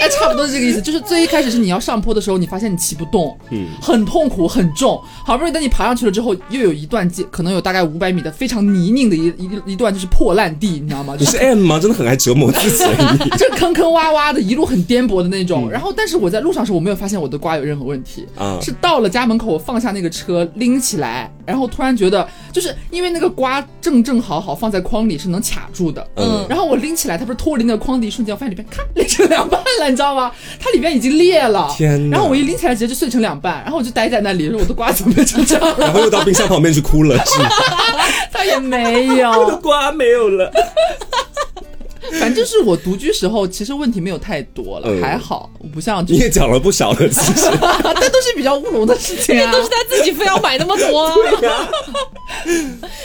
[0.01, 0.81] 哎，差不多是这个意思。
[0.81, 5.01] 就是最一开始是你要上坡的时候，你发现你骑不动，嗯很痛苦，很重。
[5.25, 11.17] 好不容易等你爬上去了之后，又有一段阶，可能有大概五百米的非常泥泞的一一一段就是破烂地，你知道吗？
[11.17, 11.79] 就是你是 M 吗？
[11.79, 12.85] 真的很爱折磨自己。
[13.25, 15.71] 你这坑坑洼洼的，一路很颠簸的那嗯种。
[15.71, 18.27] 然后，但是我在路上的时候，我没有发现我的瓜有任何问题。
[18.37, 30.31] 啊是到了家门口，我放下那个车，拎起来，然后突然觉得，就是因为那个瓜正正好好放在筐里是能卡住的，嗯然后我拎起来，它不是脱离那个筐的一瞬间，我发现里边咔裂成两半了，你知道吗？
[30.61, 35.75] 它里边已经裂了，天哪然后我一拎起来，直接就碎成两半，然后我就待在那里，说我的瓜怎么变成这样？
[35.79, 37.49] 然后又到冰箱旁边去哭了，是吗？
[38.33, 40.51] 它也没有 我的，瓜没有了。
[42.19, 47.47] 反正就是我独居时候，其实问题没有太多了，嗯还好，我不像你也讲了不少了，其实。
[47.83, 49.53] 但都是比较乌龙的事情啊。
[49.53, 51.11] 都是他自己非要买那么多、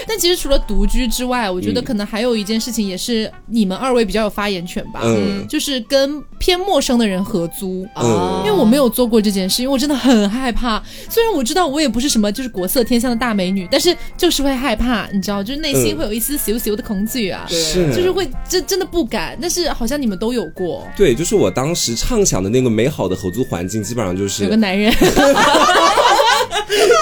[0.08, 7.86] 但其实除了独居之外，我觉得嗯可能还有一件事情也是你们二位比较有发言权吧，嗯就是跟偏陌生的人合租。
[7.94, 10.82] 啊因为我没有做过这件事，因为我真的很害怕。
[11.10, 19.38] 虽然我知道我也不是什么就是国色天香的大美女，但是就是会害怕，你知道，就是内心嗯会有一丝羞羞的恐惧啊，对是就是会真真的不敢。
[19.42, 24.92] 但是好像你们都有过，对，就是我当时畅想的那个美好的合租环境，基本上就是有个男人，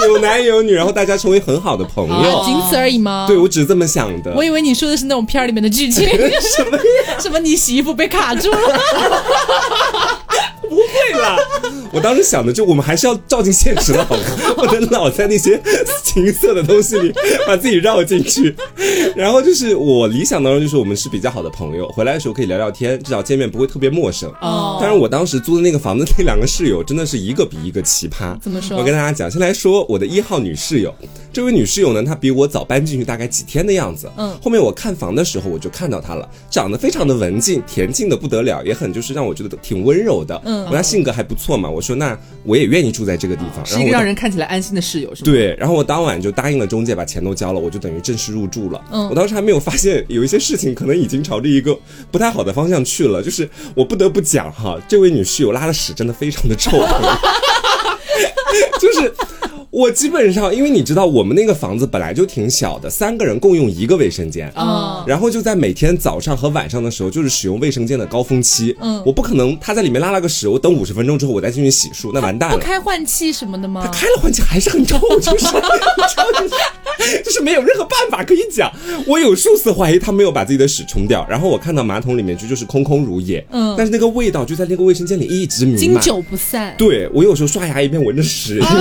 [0.08, 2.44] 有男有女，然后大家成为很好的朋友。
[2.46, 3.26] 仅此而已吗？
[3.28, 4.34] 对，我只是这么想的。
[4.36, 6.78] 我以为你说的是那种片儿里面的剧情， 什么
[7.20, 8.80] 什么你媳妇被卡住了，
[10.76, 11.38] 不会啦，
[11.94, 14.24] 我当时想的就我们还是要照进现实了，好吗？
[14.58, 15.62] 不能老在那些
[16.04, 17.14] 情色的东西里
[17.48, 18.54] 把自己绕进去。
[19.16, 24.30] 然后就是我理想当中就是我们是比较好的朋友，回来的时候可以聊聊天，至少见面不会特别陌生。
[24.42, 28.38] 哦当然，我当时租的那个房子，那两个室友真的是一个比一个奇葩。
[28.42, 30.94] 怎么说我跟大家讲，先来说我的一号女室友。
[31.32, 34.10] 这位女室友呢，她比我早搬进去大概几天的样子。
[34.18, 40.42] 嗯后面我看房的时候，我就看到她了，长得非常的文静，恬静的不得了，也很就是让我觉得挺温柔的。
[40.46, 43.66] 嗯我说她性格还不错嘛，我说那我也愿意住在这个地方。
[43.66, 45.32] 是一个让人看起来安心的室友，是吗？
[45.32, 48.84] 对，然后我当晚就答应了中介，把钱都交了，我就等于正式入住了。
[48.92, 51.78] 嗯我当时还没有发现有一些事情可能已经朝着一个
[52.12, 56.78] 不太好的方向去了，就是我不得不讲哈，这位女室友拉的屎真的非常的臭，
[58.80, 59.14] 就是。
[59.72, 68.74] 我基本上，因为你知道，我们那个房子本来就挺小的，三个人共用一个卫生间，啊然后就在每天早上和晚上的时候，就是使用卫生间的高峰期。
[68.80, 72.56] 嗯我不可能他在里面拉了个屎，我等五十分钟之后我再进去洗漱，那完蛋了。
[72.58, 73.82] 不开换气什么的吗？
[73.84, 75.44] 他开了换气还是很臭，就是
[76.98, 78.72] 就是就是没有任何办法可以讲。
[79.06, 85.80] 我有数次怀疑他没有把自己的屎冲掉，然后我看到马桶里面就就是空空如也，嗯但是那个味道就在那个卫生间里一直弥漫。
[85.80, 86.74] 经久不散。
[86.78, 88.76] 对我有时候刷牙一边闻着屎，一边、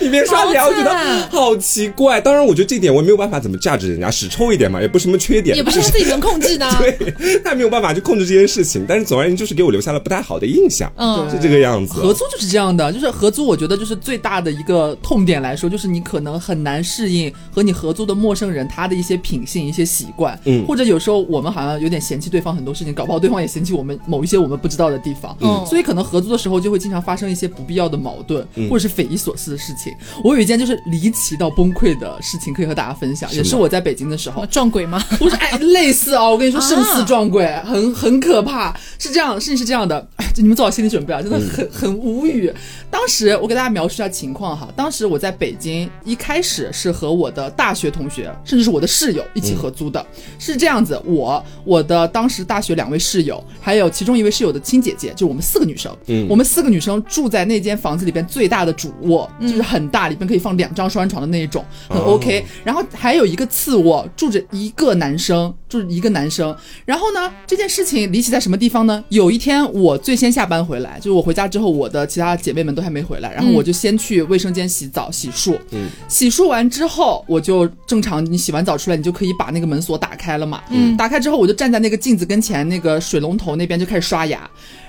[0.00, 2.20] 一边刷牙，好我觉得好奇怪。
[2.20, 6.76] 当然，我觉得这点我也没有办法怎么价值人家，屎臭一点嘛，也不是什么缺点，也不是他自己能控制的啊。
[6.78, 8.84] 对，他也没有办法去控制这件事情。
[8.88, 11.94] 但是总而言之，就是给我留下了不太好的印象，嗯是这个样子。
[11.94, 29.92] 合租就是这样的，就是合租，我觉得就是最大的一个痛点来说，就是你可能很难适应和你合租的陌生人他的一些品性、一些习惯，嗯或者有时候我们好像有点嫌弃对方很多事情，搞不好对方也嫌弃我们某一些我们不知道的地方，嗯所以可能合租的时候就会经常发生一些不必要的矛盾，嗯或者是匪夷所思的事情。
[30.22, 34.42] 我有一件就是离奇到崩溃的事情可以和大家分享，也是我在北京的时候。
[34.42, 35.02] 哦，撞鬼吗？
[35.18, 38.76] 不是，哎， 类似哦，我跟你说，胜似撞鬼，很很可怕。
[38.98, 42.52] 是这样，事情是这样的，哎，就你们做好心理准备啊，真的很、很无语。
[42.90, 50.04] 当时我给大家描述一下情况哈，当时我在北京，一开始是和我的大学同学，甚至是我的室友一起合租的，
[50.38, 56.26] 是这样子，我我的当时大学两位室友，还有其中一位室友的亲姐姐，就是我们四个女生，嗯。
[56.28, 62.44] 我们四个女生住在那间房子里边最大的主卧，就是很大，里边可以放两张双人床的那一种，很哦 OK。
[62.62, 66.54] 然后还有一个次卧住着一个男生，住着一个男生。
[66.84, 69.02] 然后呢，这件事情离奇在什么地方呢？
[69.08, 75.58] 有一天我最先下班回来，就是我回家之后，我的其他姐妹们都还没回来，然后我就先去卫生间洗澡洗漱。
[75.70, 80.62] 嗯，洗漱完之后，我就正常，你洗完澡出来，你就可以把那个门锁打开了嘛。
[80.70, 84.48] 嗯打开之后，我就站在那个镜子跟前，那个水龙头那边就开始刷牙。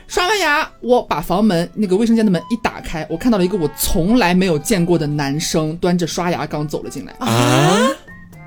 [0.10, 7.13] 刷完牙，我把房门那个卫生间的门一打开，我看到了一个我从来没有见过的男生端着刷牙缸走了进来。
[7.19, 7.88] 啊，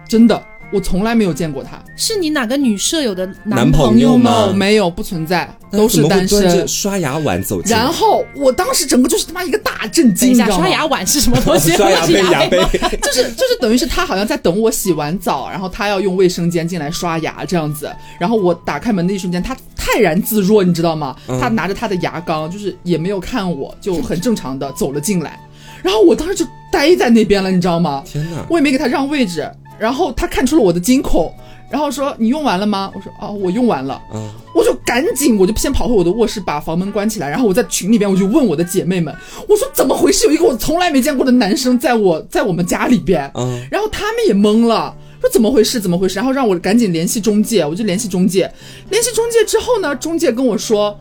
[0.08, 1.78] 真的，我从来没有见过他。
[1.96, 6.68] 是你哪个女舍友的男朋朋友吗哦，没有，不存在，都是怎么会单端着身。
[6.68, 7.76] 刷牙碗走进？
[7.76, 11.72] 然后我当时整个就是他妈一个大震惊，你知道吗刷牙碗是什么东西？
[11.76, 12.58] 刷牙杯、牙杯，
[13.02, 21.14] 就是就是等于是他好像在等我洗完澡，然后他要用卫生间进来刷牙这样子，然后我打开门的一瞬间，他泰然自若，你知道吗？
[21.28, 25.38] 嗯他拿着他的牙缸，就是也没有看我，就很正常的走了进来，
[25.82, 28.02] 然后我当时就呆在那边了，你知道吗？
[28.06, 28.44] 天哪！
[28.48, 31.32] 我也没给他让位置，然后他看出了我的惊恐。
[31.70, 32.92] 然后说你用完了吗？
[32.94, 33.98] 我说哦，我用完了。
[34.12, 37.30] 嗯我就赶紧，我就先跑回我的卧室，把房门关起来。
[37.30, 39.14] 然后我在群里边，我就问我的姐妹们，
[39.48, 40.26] 我说怎么回事？
[40.26, 44.94] 有一个我从来没见过的男生在我在我们家里边，嗯然后他们也懵了。
[45.22, 45.80] 说怎么回事？
[45.80, 46.16] 怎么回事？
[46.16, 48.52] 然后让我赶紧联系中介，我就联系中介。
[48.90, 50.94] 联系中介之后呢，中介跟我说，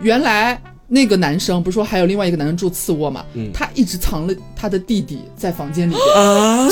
[0.00, 0.58] 原来
[0.88, 6.16] 那个男生不是说还有另外一个男生住次卧嘛，他一直藏了他的弟弟在房间里边。
[6.16, 6.66] 啊，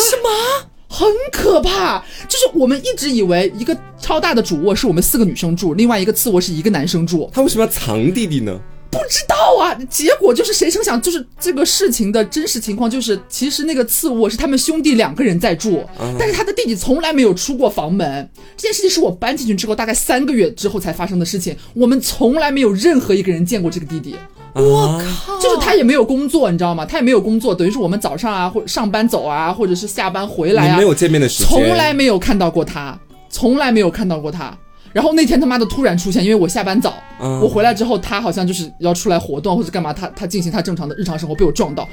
[0.93, 1.99] 很可怕。
[2.29, 8.61] 就是我们一直以为一个超大的主卧是我们四个女生住，另外一个次卧是一个男生住，他为什么要藏弟弟呢？
[8.93, 9.75] 不知道啊。
[9.91, 15.83] 结果就是谁成想，就是这个事情的真实情况就是，其实那个次卧是他们兄弟两个人在住，
[16.19, 18.31] 但是他的弟弟从来没有出过房门。
[18.57, 24.15] 这件事情是我搬进去之后大概三个月之后才发生的事情，我们从来没有任何一个人见过这个弟弟。
[24.55, 26.85] 我靠就是他也没有工作，你知道吗？
[26.85, 33.01] 他也没有工作，等于是我们早上啊，或者上班走啊，或者是下班回来啊，你没有见面的时间，从来没有看到过他，
[33.31, 34.55] 从来没有看到过他。
[34.93, 41.89] 然后那天他妈的突然出现，因为我下班早，嗯我回来之后，他好像就是要出来活动或者干嘛，他他进行他正常的日常生活，被我撞到，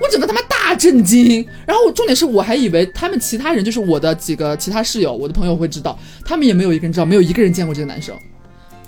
[0.00, 1.46] 我整个他妈大震惊。
[1.66, 8.14] 然后重点是我还以为他们其他人就是我的几个其他室友，我的朋友会知道，他们也没有一个人知道，没有一个人见过这个男生。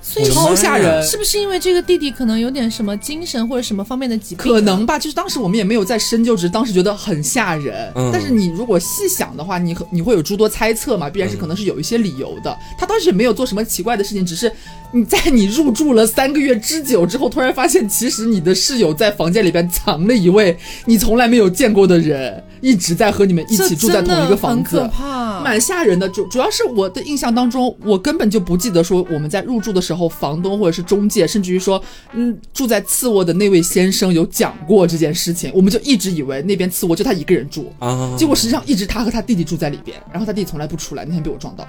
[0.07, 4.37] 所以超吓人是不是因为这个弟弟可能有点什么精神或者什么方面的疾病？
[4.37, 7.91] 可能吧，就是当时我们也没有在深究，只是当时觉得很吓人。
[7.97, 12.55] 嗯但是你如果细想的话，你你会有诸多猜测嘛，必然是可能是有一些理由的。
[12.79, 14.53] 他当时也没有做什么奇怪的事情，只是
[14.93, 24.95] 你在你入住了三个月之久之后，突然发现其实你的室友在房间里边藏了一位你从来没有见过的人，一直在和你们一起住在同一个房子很可。
[24.95, 25.41] 怕。
[25.41, 41.67] 蛮吓人的，主主要是我的印象当中，我根本就不记得说我们在入住的时候，房东或者是中介，甚至于说，嗯，住在次卧的那位先生有讲过这件事情，我们就一直以为那边次卧就他一个人住，啊，结果实际上一直他和他弟弟住在里边，然后他弟弟从来不出来，那天被我撞到，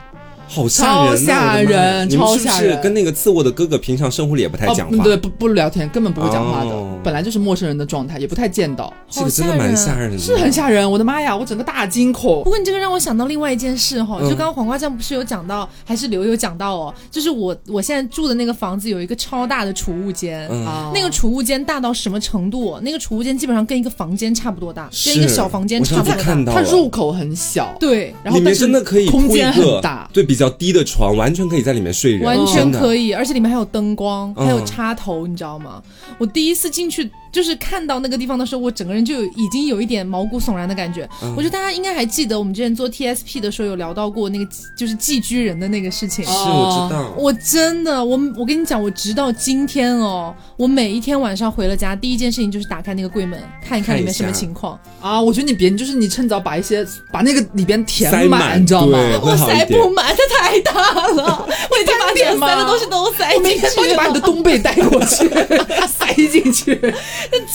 [0.47, 2.81] 好吓人吓我的妈呀人你们是不是超吓人。
[2.81, 4.97] 跟那个次卧的哥哥平常生活里也不太讲话？
[4.97, 6.97] 哦、对，不不聊天，根本不会讲话的，哦。
[7.03, 12.43] 本来就是陌生人的状态，也不太见到，这个真的蛮吓人的，是很吓人，我的妈呀，我整个大惊恐。
[12.43, 12.49] 不。
[12.49, 14.29] 过你这个让我想到另外一件事哈，嗯。
[14.29, 20.65] 就刚刚黄瓜酱不是有讲到，还是刘有讲到哦，就是我我现在住的那个房子有一个超大的储物间，嗯。
[20.65, 20.91] 啊。
[20.93, 22.79] 那个储物间大到什么程度？
[22.81, 26.53] 那个储物间基本上跟一个房间差不多大，跟一个小房间差不多大。
[26.53, 35.81] 它入口很小，对，然后但是里面真的可以空间很大，对比较低的床，完全可以在里面睡人，完全可以，而且里面还有灯光，嗯还有插头，你知道吗？
[36.17, 41.03] 我第一次进去就是看到那个地方的时候，我整个人就已经有一点毛骨悚然的感觉。
[41.21, 46.23] 嗯我觉得大家应该还记得，我们之前做 TSP 的时候有聊到过那个就是寄居人的那个事情。
[46.23, 54.79] 是我知道，我真的，我我跟你讲，我直到今天哦，我每一天晚上回了家，第一件事情就是打开那个柜门，看一看里面什么情况。
[55.01, 58.97] 啊，我觉得你别，就是你趁早把一些把那个里边填塞满你知道吗？
[59.21, 60.71] 我塞不满，它太大
[61.09, 65.27] 了，我已经把里面塞的东西都塞我明进去天帮你把你的了，冬被带过去，
[65.87, 66.79] 塞进去。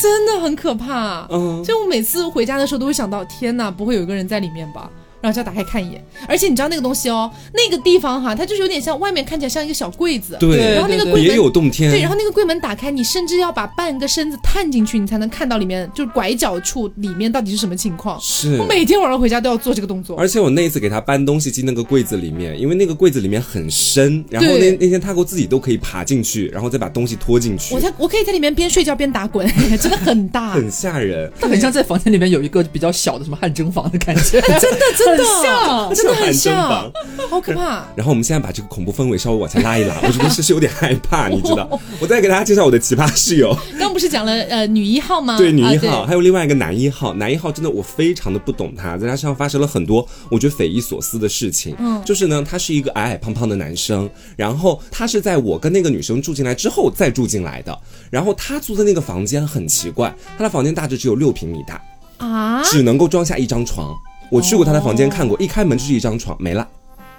[0.01, 1.27] 真的很可怕。
[1.31, 4.91] 嗯，就我每次回家的时候都会想到，天哪，不会有一个人在里面吧？
[5.21, 6.05] 然后就要打开看一眼。
[6.29, 18.19] 而且你知道那个东西哦，那个地方哈，它就是有点像外面看起来像一个小柜子，对，然后那个柜门有洞天，对，然后那个柜门打开，你甚至要把半个身子探进去，你才能看到里面，就是拐角处里面到底是什么情况。
[18.21, 18.57] 是。
[18.59, 20.17] 我每天晚上回家都要做这个动作。
[20.17, 27.75] 而且我那一次给他搬东西进那个柜子里面，因为那个柜子里面很深，然后那那天他给我自己都可以爬进去，然后再把东西拖进去。
[27.75, 29.47] 我，在我可以在里面边睡觉边打滚，
[29.81, 35.95] 真的很大，很吓人，他很像在房间里面有一个比较小的什么汗蒸房的感觉， 真的真的很像。
[35.95, 36.93] 真的很像
[37.29, 37.85] 好可怕。
[37.97, 41.69] 然后我们现在把这个恐怖氛围稍微往下拉一拉，我觉得 是是有点害怕，你知道？
[42.01, 45.37] 我再给大家介绍我的奇葩室友，刚不是讲了呃女一号吗？
[45.37, 47.13] 对女一啊号，还有另外一个男一号。
[47.15, 51.75] 男一号真的我非常的不懂他，在他身上发生了很多我觉得匪夷所思的事情。
[51.79, 57.77] 嗯，就是呢，他是一个矮矮胖胖的男生，然后他是在我跟那个女生住进来之后再住进来的。
[58.11, 61.81] 然后他租的那个房间很奇怪，他的房间大致只有六平米大，
[62.19, 63.95] 啊，只能够装下一张床。
[64.31, 66.67] 我去过他的房间看过，一开门就是一张床，没了。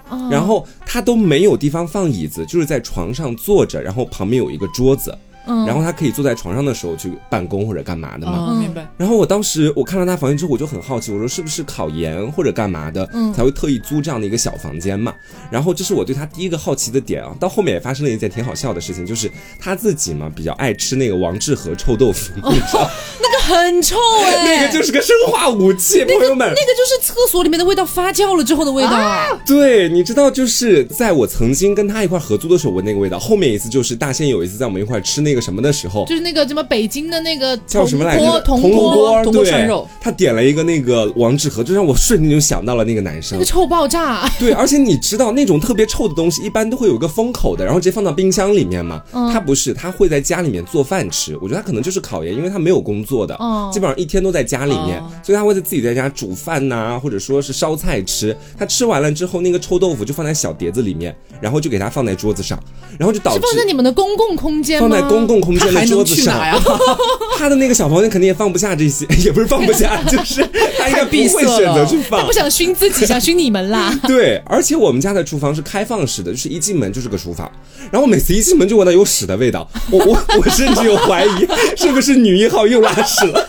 [0.08, 0.28] 哦。
[0.30, 5.16] 然后他都没有地方放椅子，就是在床上坐着，然后旁边有一个桌子，
[5.46, 8.62] 嗯然后他可以坐在床上的时候去办公或者干嘛的嘛。
[8.74, 8.86] 白。
[8.96, 15.12] 然后我当时我看到他房间之后，我就很好奇，我说是不是考研或者干嘛的，嗯才会特意租这样的一个小房间嘛？
[15.50, 17.34] 然后这是我对他第一个好奇的点啊。
[17.40, 26.48] 到后面也发生了一件挺好笑的事情，就是他自己嘛比较爱吃那个王致和臭豆腐，你知道，那个很臭哎，那个就是个生化武器，朋友们。
[26.48, 29.28] 那个就是厕所里面的味道发酵了之后的味道啊。
[29.46, 33.18] 对，你知道，就是在我曾经跟他一块合租的时候闻那个味道。
[33.18, 38.40] 后面一次就是大仙有一次在我们一块吃那个什么的时候，就是那个什么北京的那个叫什么来着？
[38.40, 39.86] 铜锅，铜锅对涮肉。
[40.00, 43.44] 他点了一个那个王致和，就让我瞬间就想到了那个男生那个。
[43.44, 44.28] 臭爆炸。
[44.38, 49.02] 对，而且你知道那种特别臭的东西，一般都会有个封口的，然后直接放到冰箱里面嘛。
[49.32, 51.36] 他不是，他会在家里面做饭吃。
[51.38, 58.36] 我觉得他可能就是考研，因为他没有工作的，哦基本上一天都在家里面，哦所以他会在自己在家煮饭呐、或者说是烧菜吃。
[58.58, 62.58] 他吃完了之后，那个臭豆腐就放在小碟子里面，然后就给他放在桌子上，
[62.98, 64.88] 然后就导致是放在你们的公共空间吗？
[64.88, 66.38] 放在公共空间的桌子上。
[66.38, 66.60] 呀？
[67.38, 70.46] 他的那个小房间肯定也放不下这些， 也不是放不下， 就是
[70.78, 72.32] 他应该不会选择去放不。
[72.32, 73.92] 想熏自己，想熏你们啦。
[74.06, 77.50] 对，而且我们家的厨房是开放式的，就是一进门就是个厨房，
[77.90, 81.46] 然后每次一进门就闻到有屎的味道，我我我甚至有怀疑
[81.76, 83.48] 是不是女一号又拉屎了。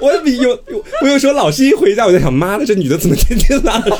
[0.00, 0.58] 我有有
[1.02, 3.90] 我有时候老是一回家我就想，妈的，这女的怎么天天拉屎，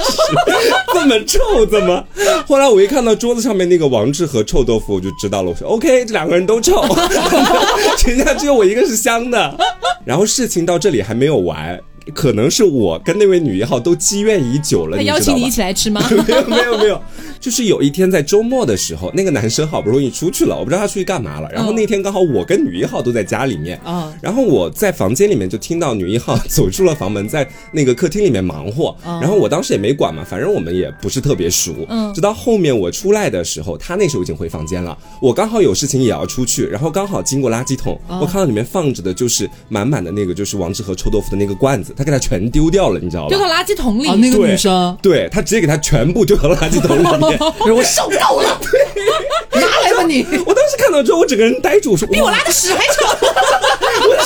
[0.95, 2.03] 这么臭，怎么？
[2.47, 6.81] 后来我一看到桌子上面那个王致和臭豆腐，我就知道了，我说 OK，这两个人都臭，
[7.99, 9.57] 全家只有我一个是香的。
[10.05, 11.79] 然后事情到这里还没有完。
[12.15, 16.01] 可能是我跟那位女一号都积怨已久了，他邀请你一起来吃吗？
[16.27, 17.01] 没有没有没有，
[17.41, 21.51] 就是有一天在周末的时候，那个男生好不容易出去了，我不知道他出去干嘛了。
[21.53, 28.97] 然后那天刚好我跟女一号都在家里面，啊然后我在房间里面就听到女一号走出了房门，在那个客厅里面忙活。
[29.03, 31.75] 然后我当时也没管嘛，反正我们也不是特别熟。
[31.89, 43.29] 嗯直到后面我出来的时候，他那时候已经回房间了，我刚好有事情也要出去，然后刚好经过垃圾桶，我看到里面放着的就是满满的那个就是王致和臭豆腐的那个罐子，他给他全丢掉了，你知道吧？
[43.31, 44.09] 丢到垃圾桶里。
[44.09, 47.39] 啊，那个女生，对他直接给他全部丢到了垃圾桶里面。
[47.75, 48.61] 我受够了，
[49.53, 50.25] 拿来吧你！
[50.47, 53.17] 我当时看到之后，我整个人呆住，我说比我拉的屎还臭。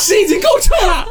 [0.01, 1.05] 我的屎已经够臭了。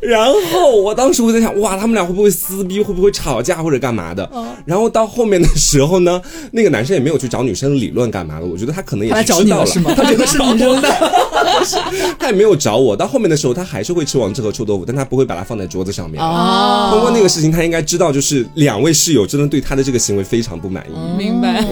[0.00, 4.28] 然后我当时我在想，哇，他们俩会不会撕逼，会不会吵架或者干嘛的？
[4.64, 6.20] 然后到后面的时候呢，
[6.52, 9.66] 那个男生也没有去找女生理论干嘛的，我觉得他可能也他找是知道了？
[9.94, 10.88] 他觉得是女生的。
[12.18, 12.96] 他也没有找我。
[12.96, 16.22] 到后面的时候，他还是会吃王致和臭豆腐，但他不会把它放在桌子上面。
[16.22, 20.92] 哦通过那个事情，他应该知道，就是两位室友真的对他的这个行为非常不满意。
[21.18, 21.64] 明白。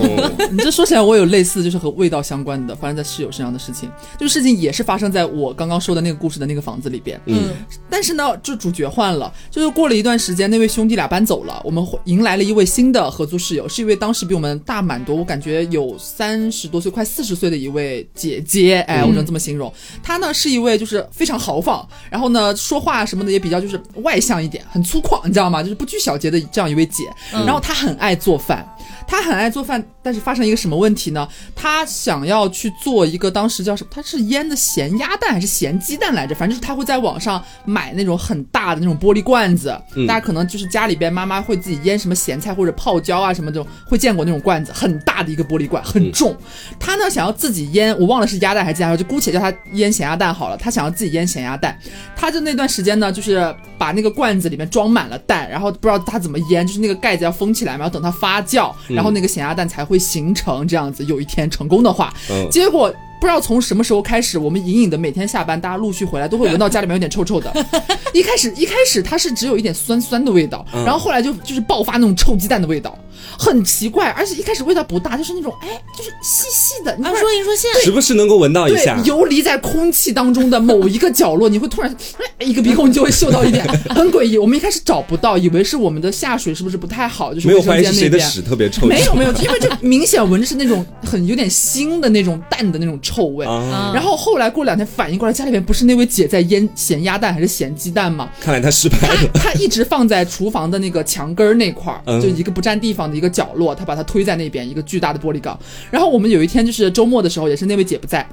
[0.51, 3.89] 嗯你这说起来，我有类似就是和味道相关的发生在室友身上的事情。
[4.19, 7.19] 这个事情也是发生在我刚刚说的那个故事的那个房子里边。
[7.25, 7.53] 嗯，
[7.89, 18.81] 但是呢，就主角换了，就是过了一段时间，那位兄弟俩搬走了，我们迎来了一位新的合租室友，是一位当时比我们大蛮多，我感觉有三十多岁，快四十岁的一位姐姐。
[18.81, 19.71] 哎，我只能这么形容。
[20.03, 25.63] 她呢是一位就是非常豪放，然后呢说话什么的也比较就是外向一点，很粗犷，你知道吗？
[25.63, 27.03] 就是不拘小节的这样一位姐。
[27.31, 28.67] 然后她很爱做饭，
[29.07, 31.27] 她很爱做饭，但是发生一个什么问题呢？
[31.55, 33.89] 他想要去做一个当时叫什么？
[33.93, 36.35] 他是腌的咸鸭蛋还是咸鸡蛋来着？
[36.35, 39.69] 反正就是他会在网上买那种很大的那种玻璃罐子，
[40.07, 46.35] 大家可能就是家里边妈妈会自己腌什么咸菜或者泡椒啊什么这种，会见过那种罐子，很大的一个玻璃罐，很重。
[46.79, 50.57] 他呢想要自己腌，我忘了是鸭蛋还是鸡蛋，就姑且叫他腌咸鸭蛋好了。
[50.57, 51.77] 他想要自己腌咸鸭蛋，
[52.15, 61.03] 他就那段时间呢，就是把那个罐子里面装满了蛋，然后不知道他怎么腌，就是那个盖子要封起来嘛，要等它发酵，然后那个咸鸭蛋才会形成这样子。
[61.05, 62.93] 有一天成功的话，嗯结果。
[63.19, 67.53] 不知道从什么时候开始，我们隐隐的每天下班，大家陆续回来都会闻到家里面有点臭臭的。
[68.15, 72.97] 一开始一开始它是只有一点酸酸的味道，嗯然后后来就就是爆发那种臭鸡蛋的味道，
[73.37, 74.09] 很奇怪。
[74.11, 75.67] 而且一开始味道不大，就是那种哎，
[75.97, 76.95] 就是细细的。
[76.97, 78.97] 你说一说现在时不时能够闻到一下，。
[79.05, 81.95] 游离在空气当中的某一个角落，你会突然
[82.37, 84.37] 哎一个鼻孔你就会嗅到一点， 很诡异。
[84.37, 88.29] 我们一开始找不到，以为是我们的下水是不是不太好，就是没有卫生怀疑是谁的间那边。
[88.29, 93.45] 屎特别臭，没有没有，因为这明显闻着是那种很有点腥的那种淡的那种臭味。
[93.45, 93.91] 啊！
[93.93, 98.29] 然后后来过两天反应过来，家里面不是那位姐在腌咸鸭蛋还是咸鸡蛋吗？
[98.39, 99.29] 看来她失败了。
[99.33, 105.59] 她一直放在厨房的那个墙根儿那块儿，嗯就一个不占地方的一个角落，他把它推在那边一个巨大的玻璃缸。
[105.91, 108.27] 然后我们有一天就是周末的时候，也是那位姐不在。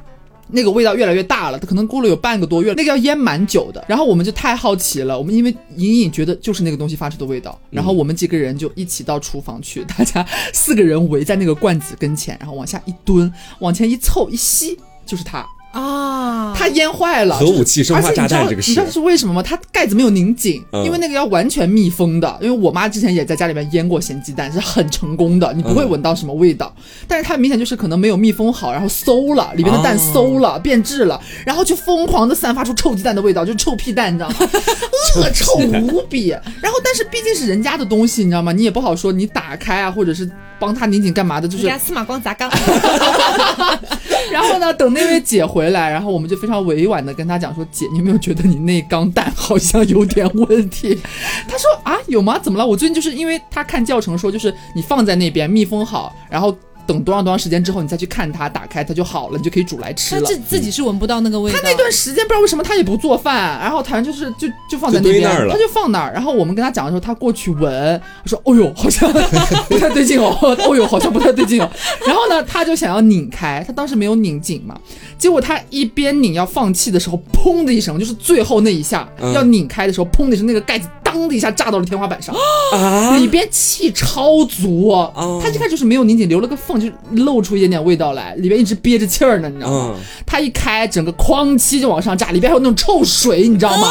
[0.50, 3.84] 那个味道越来越大了，可能过了有半个多月，那个要腌蛮久的。
[3.86, 15.46] 然后我们就太好奇了，我们因为隐隐觉得就是那个东西发出的味道，然后我们几个人就一起到厨房去，大家四个人围在那个罐子跟前，然后往下一蹲，往前一凑一吸，就是它。
[15.72, 19.42] 啊，它腌坏了，核武器生化炸弹这个事而且你知道你知道是为什么吗？
[19.42, 22.38] 它盖子没有拧紧，嗯因为那个要完全密封的。
[22.40, 26.74] 因为我妈之前也在家里面腌过咸鸡蛋，是很成功的，你不会闻到什么味道。
[27.06, 34.36] 但是它明显就是可能没有密封好，然后馊了，里面的蛋哦馊了、变质了，然后就疯狂的散发出臭鸡蛋的味道，就是臭屁蛋，你知道吗？
[35.16, 36.28] 恶 臭无比。
[36.28, 38.52] 然后但是毕竟是人家的东西，你知道吗？
[38.52, 42.50] 你也不好说你打开啊，或者是帮他拧紧干嘛的，就是人家司马光砸缸，
[44.30, 50.98] 然后呢，等那位姐回来，然后我们就非常委婉的跟她讲说：“姐，你有没有觉得你那缸蛋好像有点问题？”
[51.48, 52.38] 她说：“啊，有吗？
[52.38, 52.66] 怎么了？
[52.66, 56.56] 我最近就是因为她看教程说，就是你放在那边密封好，然后。”
[56.88, 60.22] 等多长多长时间之后，你再去看它，打开它就好了，你就可以煮来吃了。
[60.22, 61.58] 他自自己是闻不到那个味道。
[61.58, 66.12] 他那段时间不知道为什么他也不做饭，然后好像就是就就放在那边，他就放那儿。
[66.14, 69.12] 然后我们跟他讲的时候，他过去闻，他说：“哦呦，好像
[69.68, 71.70] 不太对劲哦，哦呦，好像不太对劲哦。”
[72.06, 74.74] 然后呢，他就想要拧开，他当时没有拧紧嘛，
[75.18, 80.88] 结果他一边拧要放气的时候，砰的一声，就是最后那一下要拧开的时候，砰的一声，那个盖子。
[81.10, 82.34] 当的一下炸到了天花板上，
[83.18, 84.92] 里边气超足，
[85.42, 89.94] 他一开始就是没有拧紧，留了个缝，就露出一点点味道来，里边一直憋着气儿呢，你知道吗？
[90.26, 93.88] 他一开，整个哐叽就往上炸，里边还有那种臭水，你知道吗？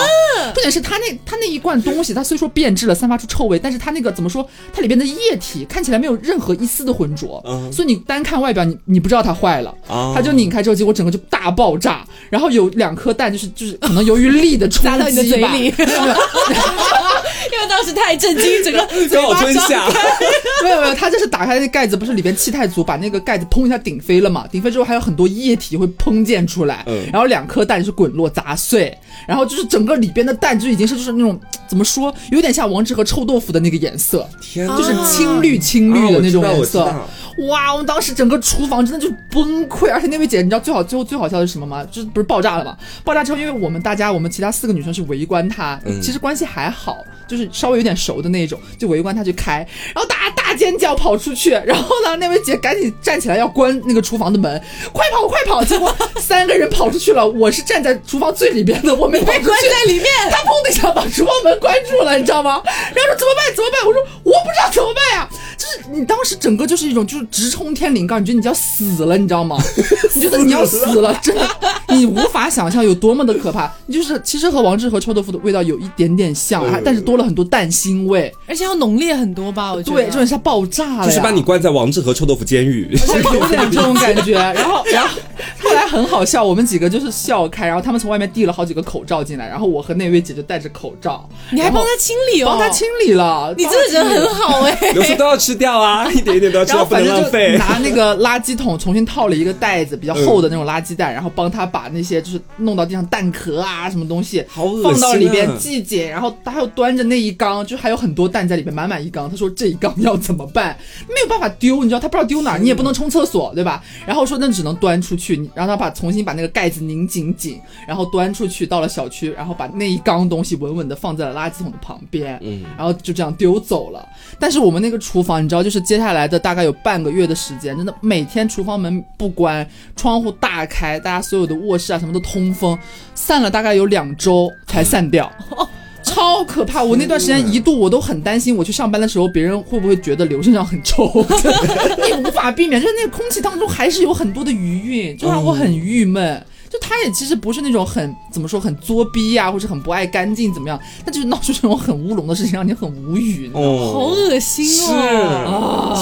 [0.54, 4.48] 重点是他那他那一罐东西，它虽说变质了，散发出臭味，但是它那个怎么说？
[4.72, 15.74] 它里边的液体看起来没有任何一丝的浑浊，所以你单看外表，你你不知道它坏了，它就拧开之后，结果整个就大爆炸，然后有两颗蛋，就是就是可能由于力的冲击。
[17.52, 19.88] 因为当时太震惊，整个 嘴巴吞下。
[20.64, 24.46] 没有没有，他就是打开那盖子，不是里边气太足，把那个盖子砰一下顶飞了嘛？
[24.52, 28.96] 顶飞之后还有很多液体会喷溅出来，然后两颗蛋是滚落砸碎，
[29.28, 36.94] 然后就是整个里边的蛋就已经是就是那种怎么说，有点像王致和臭豆腐的那个颜色，天，就是青绿青绿的那种颜色。
[37.38, 41.86] 哇，我们当时整个厨房真的就崩溃，而且那位姐，你知道最好最后最好笑的是什么吗？
[41.92, 42.76] 就是不是爆炸了吗？
[43.04, 46.98] 爆炸之后，因为我们大家我们其他四个女生是围观她，其实关系还好。
[47.28, 49.58] 就是稍微有点熟的那种，就围观她去开，
[49.94, 54.62] 然后大家大尖叫跑出去，然后呢，那位姐赶紧站起来要关那个厨房的门，
[54.94, 55.62] 快跑快跑！
[55.62, 60.06] 结果三个人跑出去了，我是站在厨房最里边的，我没被关在里面。
[60.30, 62.62] 她砰的一下把厨房门关住了，你知道吗？
[62.96, 63.86] 然后说怎么办怎么办？
[63.86, 65.30] 我说我不知道怎么办呀。
[65.68, 69.58] 就是你当时整个就是一种就是直冲天灵盖，你觉得你就要死了，你知道吗？
[70.16, 71.46] 你觉得你要死了，真的，
[71.90, 73.70] 你无法想象有多么的可怕。
[73.86, 77.18] 你就是其实和王致和臭豆腐的味道有一点点像，但是多。
[77.18, 79.74] 了很多蛋腥味，而且要浓烈很多吧？
[79.74, 82.88] 我觉得对，就像爆炸了，就是把你关在王致和臭豆腐监狱，
[83.34, 84.34] 有点这种感觉。
[84.34, 85.18] 然后，然后
[85.64, 97.58] 后来很好笑，我们几个就是笑开，然后他们从外面递了好几个口罩进来，然后我和那位姐就戴着口罩，你还帮他清理哦，帮他清理了，你真的人很好哎，有时都要吃掉啊，一点一点都要吃掉，不能浪费。
[97.58, 107.88] 拿那个垃圾桶重新套了一个袋子，比较厚的那种垃圾袋，然后帮他把那些就是弄到地上蛋壳啊什么东西，放到里边季节，然后他又端着那一缸就还。
[107.88, 109.30] 有很多蛋在里面，满满一缸。
[109.30, 110.78] 他说这一缸要怎么办？
[111.08, 113.82] 没有办法丢，你知道他不知道丢哪儿，你也不能冲厕所，对吧？
[114.06, 124.06] 然后说那只能端出去，你让他把重新把那个盖子拧紧紧，然后端出去到了小区，然后把那一缸东西稳稳的放在了垃圾桶的旁边，嗯，然后就这样丢走了。
[124.38, 132.78] 但是我们那个厨房，你知道，就是接下来的大概有半个月的时间，真的每天厨房门不关，窗户大开，大家所有的卧室啊什么都通风，
[133.16, 135.32] 散了大概有两周才散掉。
[136.04, 136.84] 超可怕！
[136.84, 141.06] 我那段时间一度我都很担心，我去上班的时候，别人会不会觉得刘身上很臭？
[142.08, 146.44] 你无法避免，就是那个空气当中还是有很多的余韵，就让我很郁闷。
[146.70, 153.50] 就他也其实不是那种很怎么说很作逼呀，或者很不爱干净怎么样，他就是闹出这种很乌龙的事情，让你很无语。
[153.54, 155.57] 哦，好恶心哦，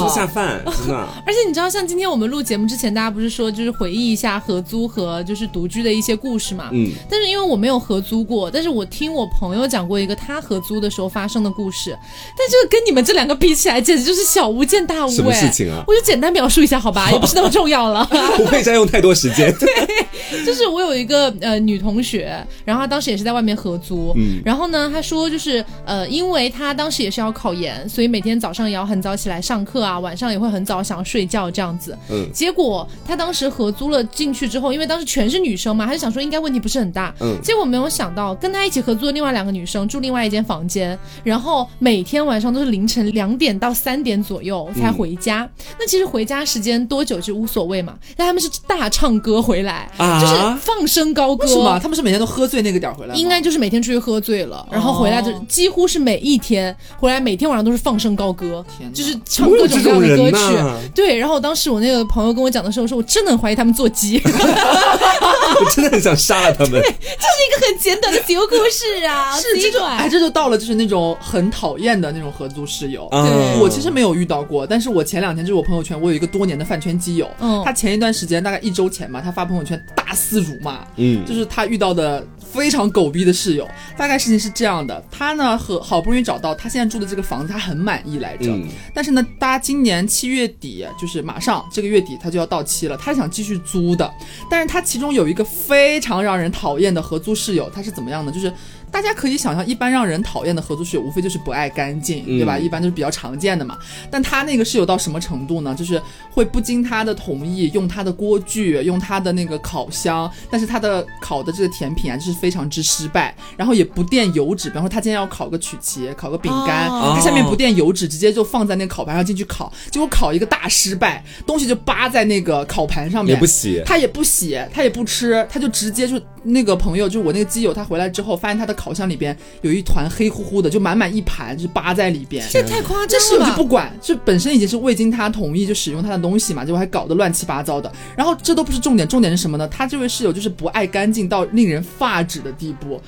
[0.10, 0.95] 下饭，真的。
[1.26, 6.70] 而且你知道，像今天我们录节目之前，大家不是说就是回忆一下合租和就是独居的一些故事嘛？
[6.72, 6.91] 嗯。
[7.10, 11.95] 但是因为我没有合租过，但是我听我朋友讲过一个他合租的时候发生的故事，
[12.36, 15.10] 但这个跟你们这两个比起来，简直就是小巫见大巫。
[15.10, 15.84] 什么事情啊？
[15.88, 18.03] 我就简单描述一下好吧，也不是那么重要了。
[18.36, 19.53] 不会占用太多时间。
[19.60, 20.56] 对，就。
[20.56, 45.48] 就是我有一个呃女同学，然后她当时也是在外面合租，嗯，然后呢，她说就是呃，因为她当时也是要考研，所以每天早上也要很早起来上课啊，晚上也会很早想要睡觉这样子，嗯，结果他当时合租了进去之后，因为当时全是女生嘛，他就想说应该问题不是很大，嗯，结果没有想到跟他一起合租的另外两个女生住另外一间房间，然后每天晚上都是凌晨两点到三点左右才回家，
[45.80, 50.36] 那其实回家时间多久就无所谓嘛，但他们是大唱歌回来，啊，就是。
[50.62, 51.78] 放声高歌，是吗？
[51.80, 60.90] 他们是每天都喝醉那个点回来，应该就是每天出去喝醉了，然后回来就几乎是每一天回来，每天晚上都是放声高歌，就是唱各种各样的歌曲。
[60.94, 66.72] 对，然后当时我那个朋友跟我讲的时候，说我真的很怀疑他们做鸡， 我真的很想杀了他们。
[66.72, 73.08] 对， 这是一个很简短的小故事啊，是这种，哎，这就到了就是那种很讨厌的那种合租室友。
[73.12, 82.26] 对，我其实没有遇到过，但是我前两天就是我朋友圈，我有一个多年的饭圈基友，嗯他前一段时间大概一周前吧，他发朋友圈大肆辱骂，嗯，就是他遇到的
[82.56, 83.70] 非常狗逼的室友。
[83.97, 88.51] 大概事情是这样的，他呢和好不容易找到他现在住的这个房子，他很满意来着。
[88.51, 94.10] 嗯但是呢，大家今年七月底，就是马上这个月底他就要到期了，他是想继续租的。
[94.49, 98.32] 但是他其中有一个非常让人讨厌的合租室友，他是怎么样的？
[98.32, 98.51] 就是
[98.96, 102.58] 大家可以想象，一般让人讨厌的合租室友，无非就是不爱干净，嗯对吧？
[102.58, 103.78] 一般就是比较常见的嘛。
[104.10, 105.76] 但他那个室友到什么程度呢？
[105.78, 114.70] 就是会不经他的同意，用他的锅具，用他的那个烤箱，但是他的烤的这个甜品啊，就是非常之失败，然后也不垫油脂。
[114.70, 132.46] 比方说他今天要烤个曲奇，烤个饼干，哦他下面不垫油脂，直接就放在那个烤盘上进去烤，结果烤一个大失败，东西就扒在那个烤盘上面，也不洗，他也不洗，他也不吃，他就直接就那个朋友，就我那个基友，他回来之后发现他的烤箱里边有一团黑乎乎的，就满满一盘，就是扒在里边。
[132.52, 133.50] 这也太夸张了吧！
[133.50, 137.92] 就不管，这本身已经是未经他同意就使用他的东西嘛，结果还搞得乱七八糟的。
[138.16, 139.68] 然后这都不是重点，重点是什么呢？
[139.68, 143.02] 他这位室友就是不爱干净到令人发指的地步。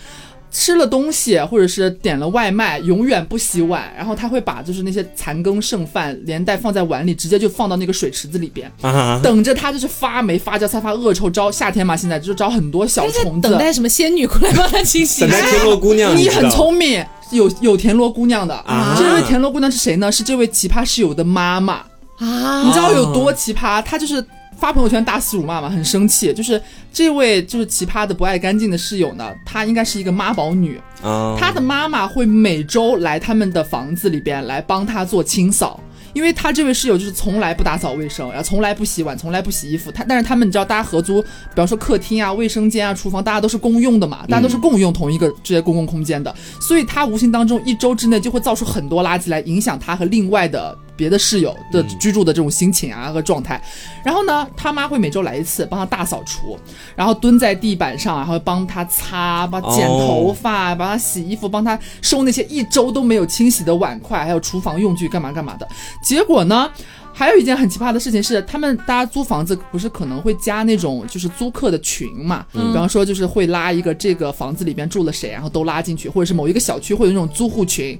[0.59, 8.71] 吃了东西或者是点了外卖，永远不洗碗，然后他会把就是那些残羹剩饭连带放在碗里，直接就放到那个水池子里边。
[8.81, 13.59] 啊，等着它就是发霉、发酵、散发恶臭，招夏天嘛，现在就是招很多小虫子等。
[13.59, 15.29] 待什么仙女过来帮他清洗 等？
[15.29, 18.55] 待天落姑娘，你很聪明，有有田螺姑娘的。
[18.55, 20.11] 啊这位田螺姑娘是谁呢？
[20.11, 21.83] 是这位奇葩室友的妈妈。
[22.17, 23.79] 啊你知道有多奇葩？
[23.83, 24.25] 她就是
[24.59, 26.33] 发朋友圈大肆辱骂嘛，很生气。
[26.33, 35.79] 就是这位就是奇葩的不爱干净的室友呢，她应该是一个妈宝女，啊，她的妈妈会每周来他们的房子里边来帮她做清扫。
[36.13, 39.91] 因为她这位室友就是从来不打扫卫生，然后从来不洗碗，从来不洗衣服。
[39.91, 53.61] 她但是他们你知道，大家合租，比方说客厅啊、卫生间啊、厨房，大家都是公用的嘛，大家都是共用同一个这些公共空间的，所以她无形当中一周之内就会造出很多垃圾来，影响她和另外的别的室友的居住的这种心情啊和状态。
[54.03, 56.57] 然后呢，他妈会每周来一次帮他大扫除，
[56.95, 65.67] 然后蹲在地板上，然后帮他擦、帮他剪头发、帮他洗衣服、帮他收那些一周都没有清洗的碗筷，还有厨房用具干嘛干嘛的。
[66.01, 66.69] 结果呢？
[67.17, 72.45] 还有一件很奇葩的事情是，他们大家租房子不是可能会加那种就是租客的群嘛？
[72.53, 77.99] 比方说就是会拉一个这个房子里边住了谁，然后都拉进去，或者是某一个小区会有那种租户群，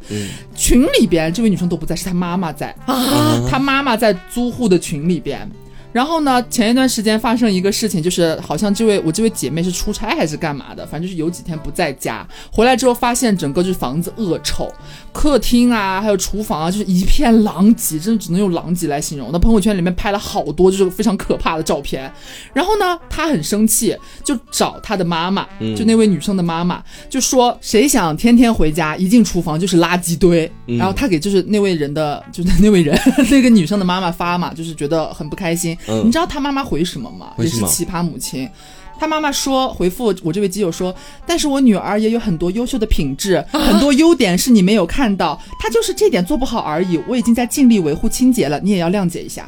[0.55, 5.49] 群里边这位女生都不在，是她妈妈在啊，她妈妈在租户的群里边。
[5.97, 14.71] 然后呢，前一段时间发生一个事情，就是好像这位我这位姐妹是出差还是干嘛的，反正就是有几天不在家，回来之后发现整个就是房子恶臭，
[15.11, 19.31] 客厅啊还有厨房啊就是一片狼藉，真的只能用狼藉来形容。
[19.33, 22.13] 那朋友圈里面拍了好多就是非常可怕的照片。
[22.53, 26.79] 然后呢，她很生气，就找她的妈妈，就那位女生的妈妈，
[27.09, 32.95] 就说谁想天天回家一进厨房就是垃圾堆，嗯然后她给就是那位人的就是那位人
[33.31, 35.75] 那个女生的妈妈发嘛，就是觉得很不开心。
[35.88, 37.33] 嗯你知道他妈妈回什么吗？
[37.38, 38.49] 也是奇葩母亲。
[38.99, 46.99] 他妈妈说回复我这位基友说，但是我女儿也有很多优秀的品质，很多优点是你没有看到，她就是这点做不好而已。
[47.07, 49.47] 我已经在尽力维护清洁了，你也要谅解一下。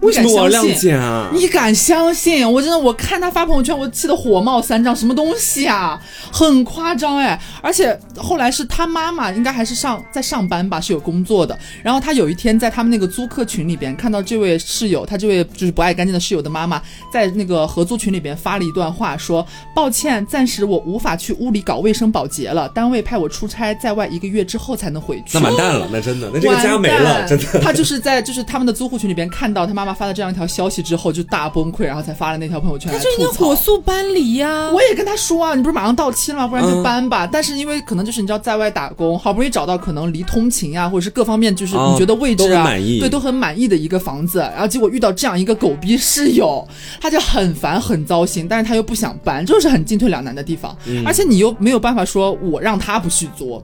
[0.00, 1.28] 为什么我要谅解啊？
[1.32, 2.50] 你敢相信？
[2.50, 6.00] 我真的，我看他发朋友圈，我气得火冒三丈，什么东西啊，
[6.32, 7.40] 很夸张哎！
[7.62, 11.58] 而且后来是他妈妈，应该还是上在上班吧，是有工作的。
[11.82, 16.80] 然后他有一天在他们那个租客群里边看到这位室友，他这位就是不爱干净的室友的妈妈，
[17.12, 27.60] 在那个合租群里边发了一段话，说：“抱歉，暂时我无法去屋里搞卫生保洁了，单位派我出差，在外一个月之后才能回去。”那完蛋了，那真的，那这个家没了，真的。
[27.60, 33.26] 他就是在就是他们的租户群里边看到他妈妈发了这样一条消息之后，就大崩溃，然后才发了那条朋友圈来他就应。
[33.26, 34.70] 该火速搬离呀！
[34.72, 36.46] 我也跟他说啊，你不是马上到期了吗？
[36.46, 37.26] 不然就搬吧。
[37.26, 46.66] 但是因为可能就是你知道在外打工，好不容易找到可能离通勤啊，或者是各方面就是哦你觉得位置都很啊，满意对，都很满意的一个房子，然后结果遇到这样一个狗逼室友，
[47.00, 50.76] 他就很烦很糟心，但是他又不想搬，这就是很进退两难的地方。
[50.86, 53.62] 嗯而且你又没有办法说我让他不去租，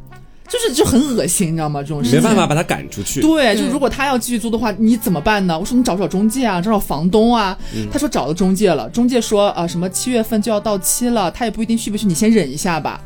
[0.49, 1.81] 就是就很恶心，你知道吗？
[1.83, 3.21] 这种事情没办法把他赶出去。
[3.21, 5.59] 对，就对如果他要继续租的话，你怎么办呢？
[5.59, 7.57] 我说你找不找中介啊，找找房东啊。
[7.75, 13.01] 嗯他说找了中介了，中介说啊、什么七月份就要到期了，他也不一定续不续，你先忍一下吧。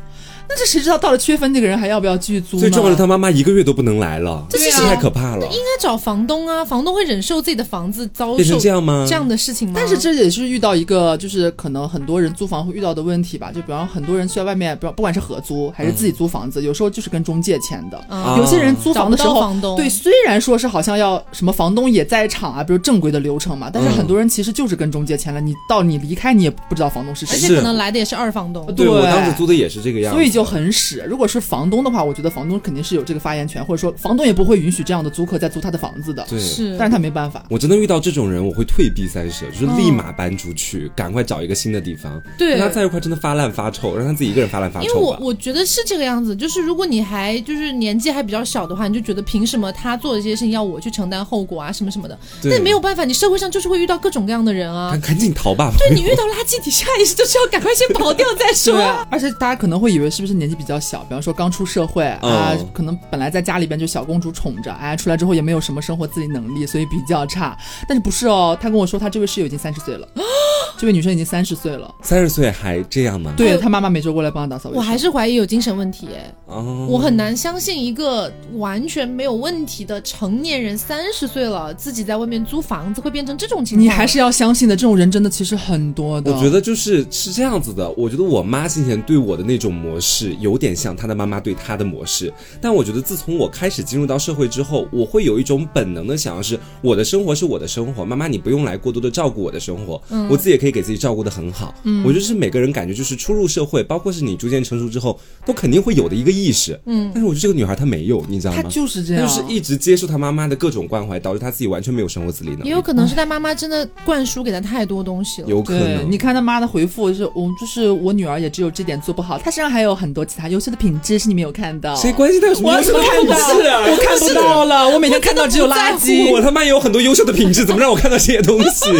[0.53, 2.61] 那这谁知道到了七月份那个人还要不要继续租呢？
[2.61, 5.45] 最重要的，他妈妈一个月都不能来了，这是太可怕了。
[5.45, 9.05] 应该找房东啊，房东会忍受自己的房子遭变受成这样吗？
[9.07, 9.75] 这样的事情吗？
[9.77, 13.49] 但是这也是遇到一个，就是可能很多人租房会遇到的问题吧。
[13.49, 17.97] 就比方很多人去外面，不不管是合租还是自己租房子，有时候就是跟中介签的。
[18.09, 28.65] 啊有些人租房的时候，对，虽然说是好像要什么房东也在场啊，比如正规的流程嘛，但是嗯很多人其实就是跟中介签了，你到你离开你也不知道房东是谁，而且可能来的也是二房东。
[28.73, 30.17] 对我对当时租的也是这个样子。
[30.17, 31.05] 所以就就很屎。
[31.07, 36.25] 如果是房东的话，我觉得房东肯定是有这个发言权，或者说房东也不会允许这样的租客再租他的房子的。
[36.27, 36.39] 对。
[36.39, 37.45] 是，但是他没办法。
[37.49, 42.19] 我真的遇到这种人，我会退避三舍，就是立马搬出去，赶快找一个新的地方。
[42.39, 45.23] 对跟他在一块真的发烂发臭，让他自己一个人发烂发臭因为我臭。
[45.23, 52.17] 我觉得是这个样子，就是如果你还就是年纪还比较小的话，你就觉得凭什么他做的这些事情要我去承担后果啊什么什么的？
[52.41, 55.11] 对但没有办法，你社会上就是会遇到各种各样的人啊赶。
[55.11, 55.73] 赶紧逃吧！
[55.77, 58.71] 对你遇到垃圾，你下意识就是要赶快先跑掉再说。
[58.79, 67.57] 对啊，而且大家可能会以为是不是年纪比较小，比方说刚出社会、啊嗯，可能本来在家里边就小公主宠着，哎，出来之后也没有什么生活自理能力，所以比较差。
[67.87, 68.57] 但是不是哦？
[68.61, 70.07] 他跟我说他这位室友已经三十岁了，
[70.77, 71.93] 这位女生已经三十岁了。
[72.01, 73.33] 三十岁还这样吗？
[73.35, 74.81] 对他妈妈每周过来帮他打扫卫生。
[74.81, 83.83] 我还是怀疑有精神问题哎，哦，我很难相信一个完全没有问题的成年人，三十岁了自己在外面租房子会变成这种情况。
[83.83, 86.33] 你还是要相信的，这种人真的其实很多的。
[86.33, 92.31] 我觉得就是是这样子的，我觉得我妈之前对我的那种模式有点像他的妈妈对他的模式，
[92.61, 101.73] 但我觉得自从我开始进入到社会之后，我会有一种本能的想要是我的生活是我的生活，妈妈你不用来过多的照顾我的生活，嗯我自己也可以给自己照顾的很好。
[101.83, 106.79] 嗯我觉得是每个人感觉就是初入社会，包括是你逐渐成熟之后，都肯定会有的一个意识。
[106.85, 108.63] 嗯，但是我觉得这个女孩她没有，你知道吗？
[108.63, 108.69] 她？
[108.69, 112.65] 就是这样，就是一直接受她妈妈的各种关怀，导致她自己完全没有生活自理能力。
[112.65, 115.47] 也有可能是她妈妈真的灌输给她太多东西了。
[115.47, 121.95] 有可，能，你看她妈的回复是，我就是我女儿也只有这点做不好，她身上还有很多其他优秀的品质是你没有看到。
[121.95, 122.99] 谁关心他有什么我优秀的？
[122.99, 123.81] 品质啊？
[123.87, 126.31] 我看不到了，我每天看到只有垃圾。
[126.31, 128.91] 我他妈也有很多优秀的品质，怎么让我看到这些东西？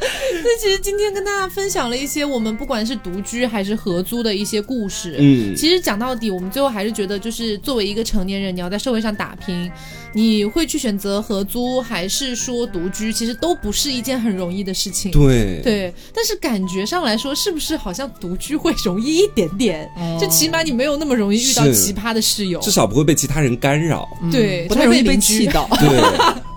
[0.42, 5.16] 那其实今天跟大家分享了一些我们不管是独居还是合租的一些故事。
[5.18, 9.70] 嗯，其实讲到底，我们最后还是觉得，就是作为一个成年人，你要在社会上打拼，
[10.14, 15.12] 你会去选择合租还是说独居，其实都不是一件很容易的事情。
[15.12, 19.90] 对，对，但是感觉上来说，是不是好像独居会容易一点点？
[19.96, 22.58] 哦就起码你没有那么容易遇到奇葩的室友。
[22.60, 24.08] 至少不会被其他人干扰。
[24.32, 25.46] 对，不太容易被气。
[25.46, 25.68] 到。
[25.80, 25.88] 对，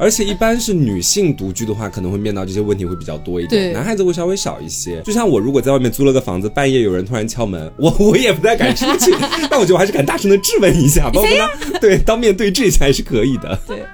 [0.04, 5.02] 而且一般是女性独居的话，可能会面到这些问题会比较多一点，对男孩子会稍微少一些。
[5.02, 9.16] 就像我如果在外面租了个房子，半夜有人突然敲门，我我也不太敢出去，
[9.50, 13.58] 但我觉得我还是敢大声的质问一下， 包括跟他对当面对质一下还是可以的。
[13.66, 13.86] 对，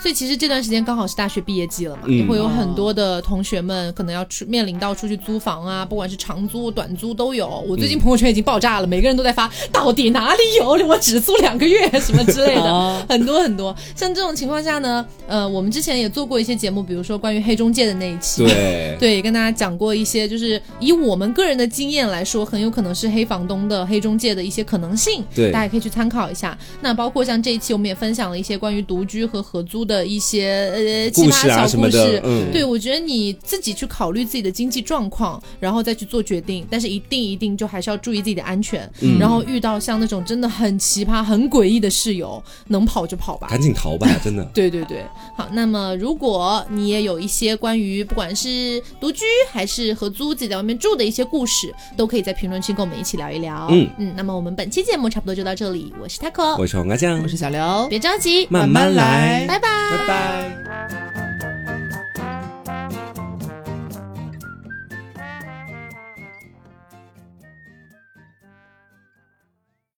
[0.00, 7.46] 所以其实这段时间刚好是大学毕业季了嘛，嗯也会有很多的同学们可能要出面临到出去租房啊，不管是长租、短租都有。
[7.68, 13.74] 我最近朋友圈已经爆炸了，每个人都在发到底哪里有，我只租两个月什么之类的，哦很多很多。
[13.94, 26.56] 像这种情况下呢，呃，我们之前也做过一些节目，比如说关于黑中介的那一期，对， 对，也跟大家讲过一些，就是以我们个人的经验来说，很有可能是黑房东的黑中介的一些可能性，对大家也可以去参考一下。
[26.80, 32.12] 那包括像这一期，我们也分享了一些关于独居和合租的一些呃奇故葩小事啊故事。
[32.12, 38.88] 的，嗯，对，我觉得你自己去考虑自己的经济状况，然后再去做决定，但是一定一定就还是要注意自己的安全。
[39.00, 43.46] 嗯然后遇到像那种真的很奇葩、很诡异的室友，能跑就跑吧。
[43.48, 44.44] 赶紧逃吧，真的。
[44.54, 45.04] 对 对对，
[45.36, 53.68] 好，那么如果你也有一些关于不管是独居还是合租自己在外面住的一些故事，都可以在评论区跟我们一起聊一聊。
[53.70, 59.68] 嗯嗯，那么我们本期节目差不多就到这里，我是 taco，我是黄瓜酱我，是小刘，别着急，慢慢来，拜拜。
[59.90, 61.35] 拜拜。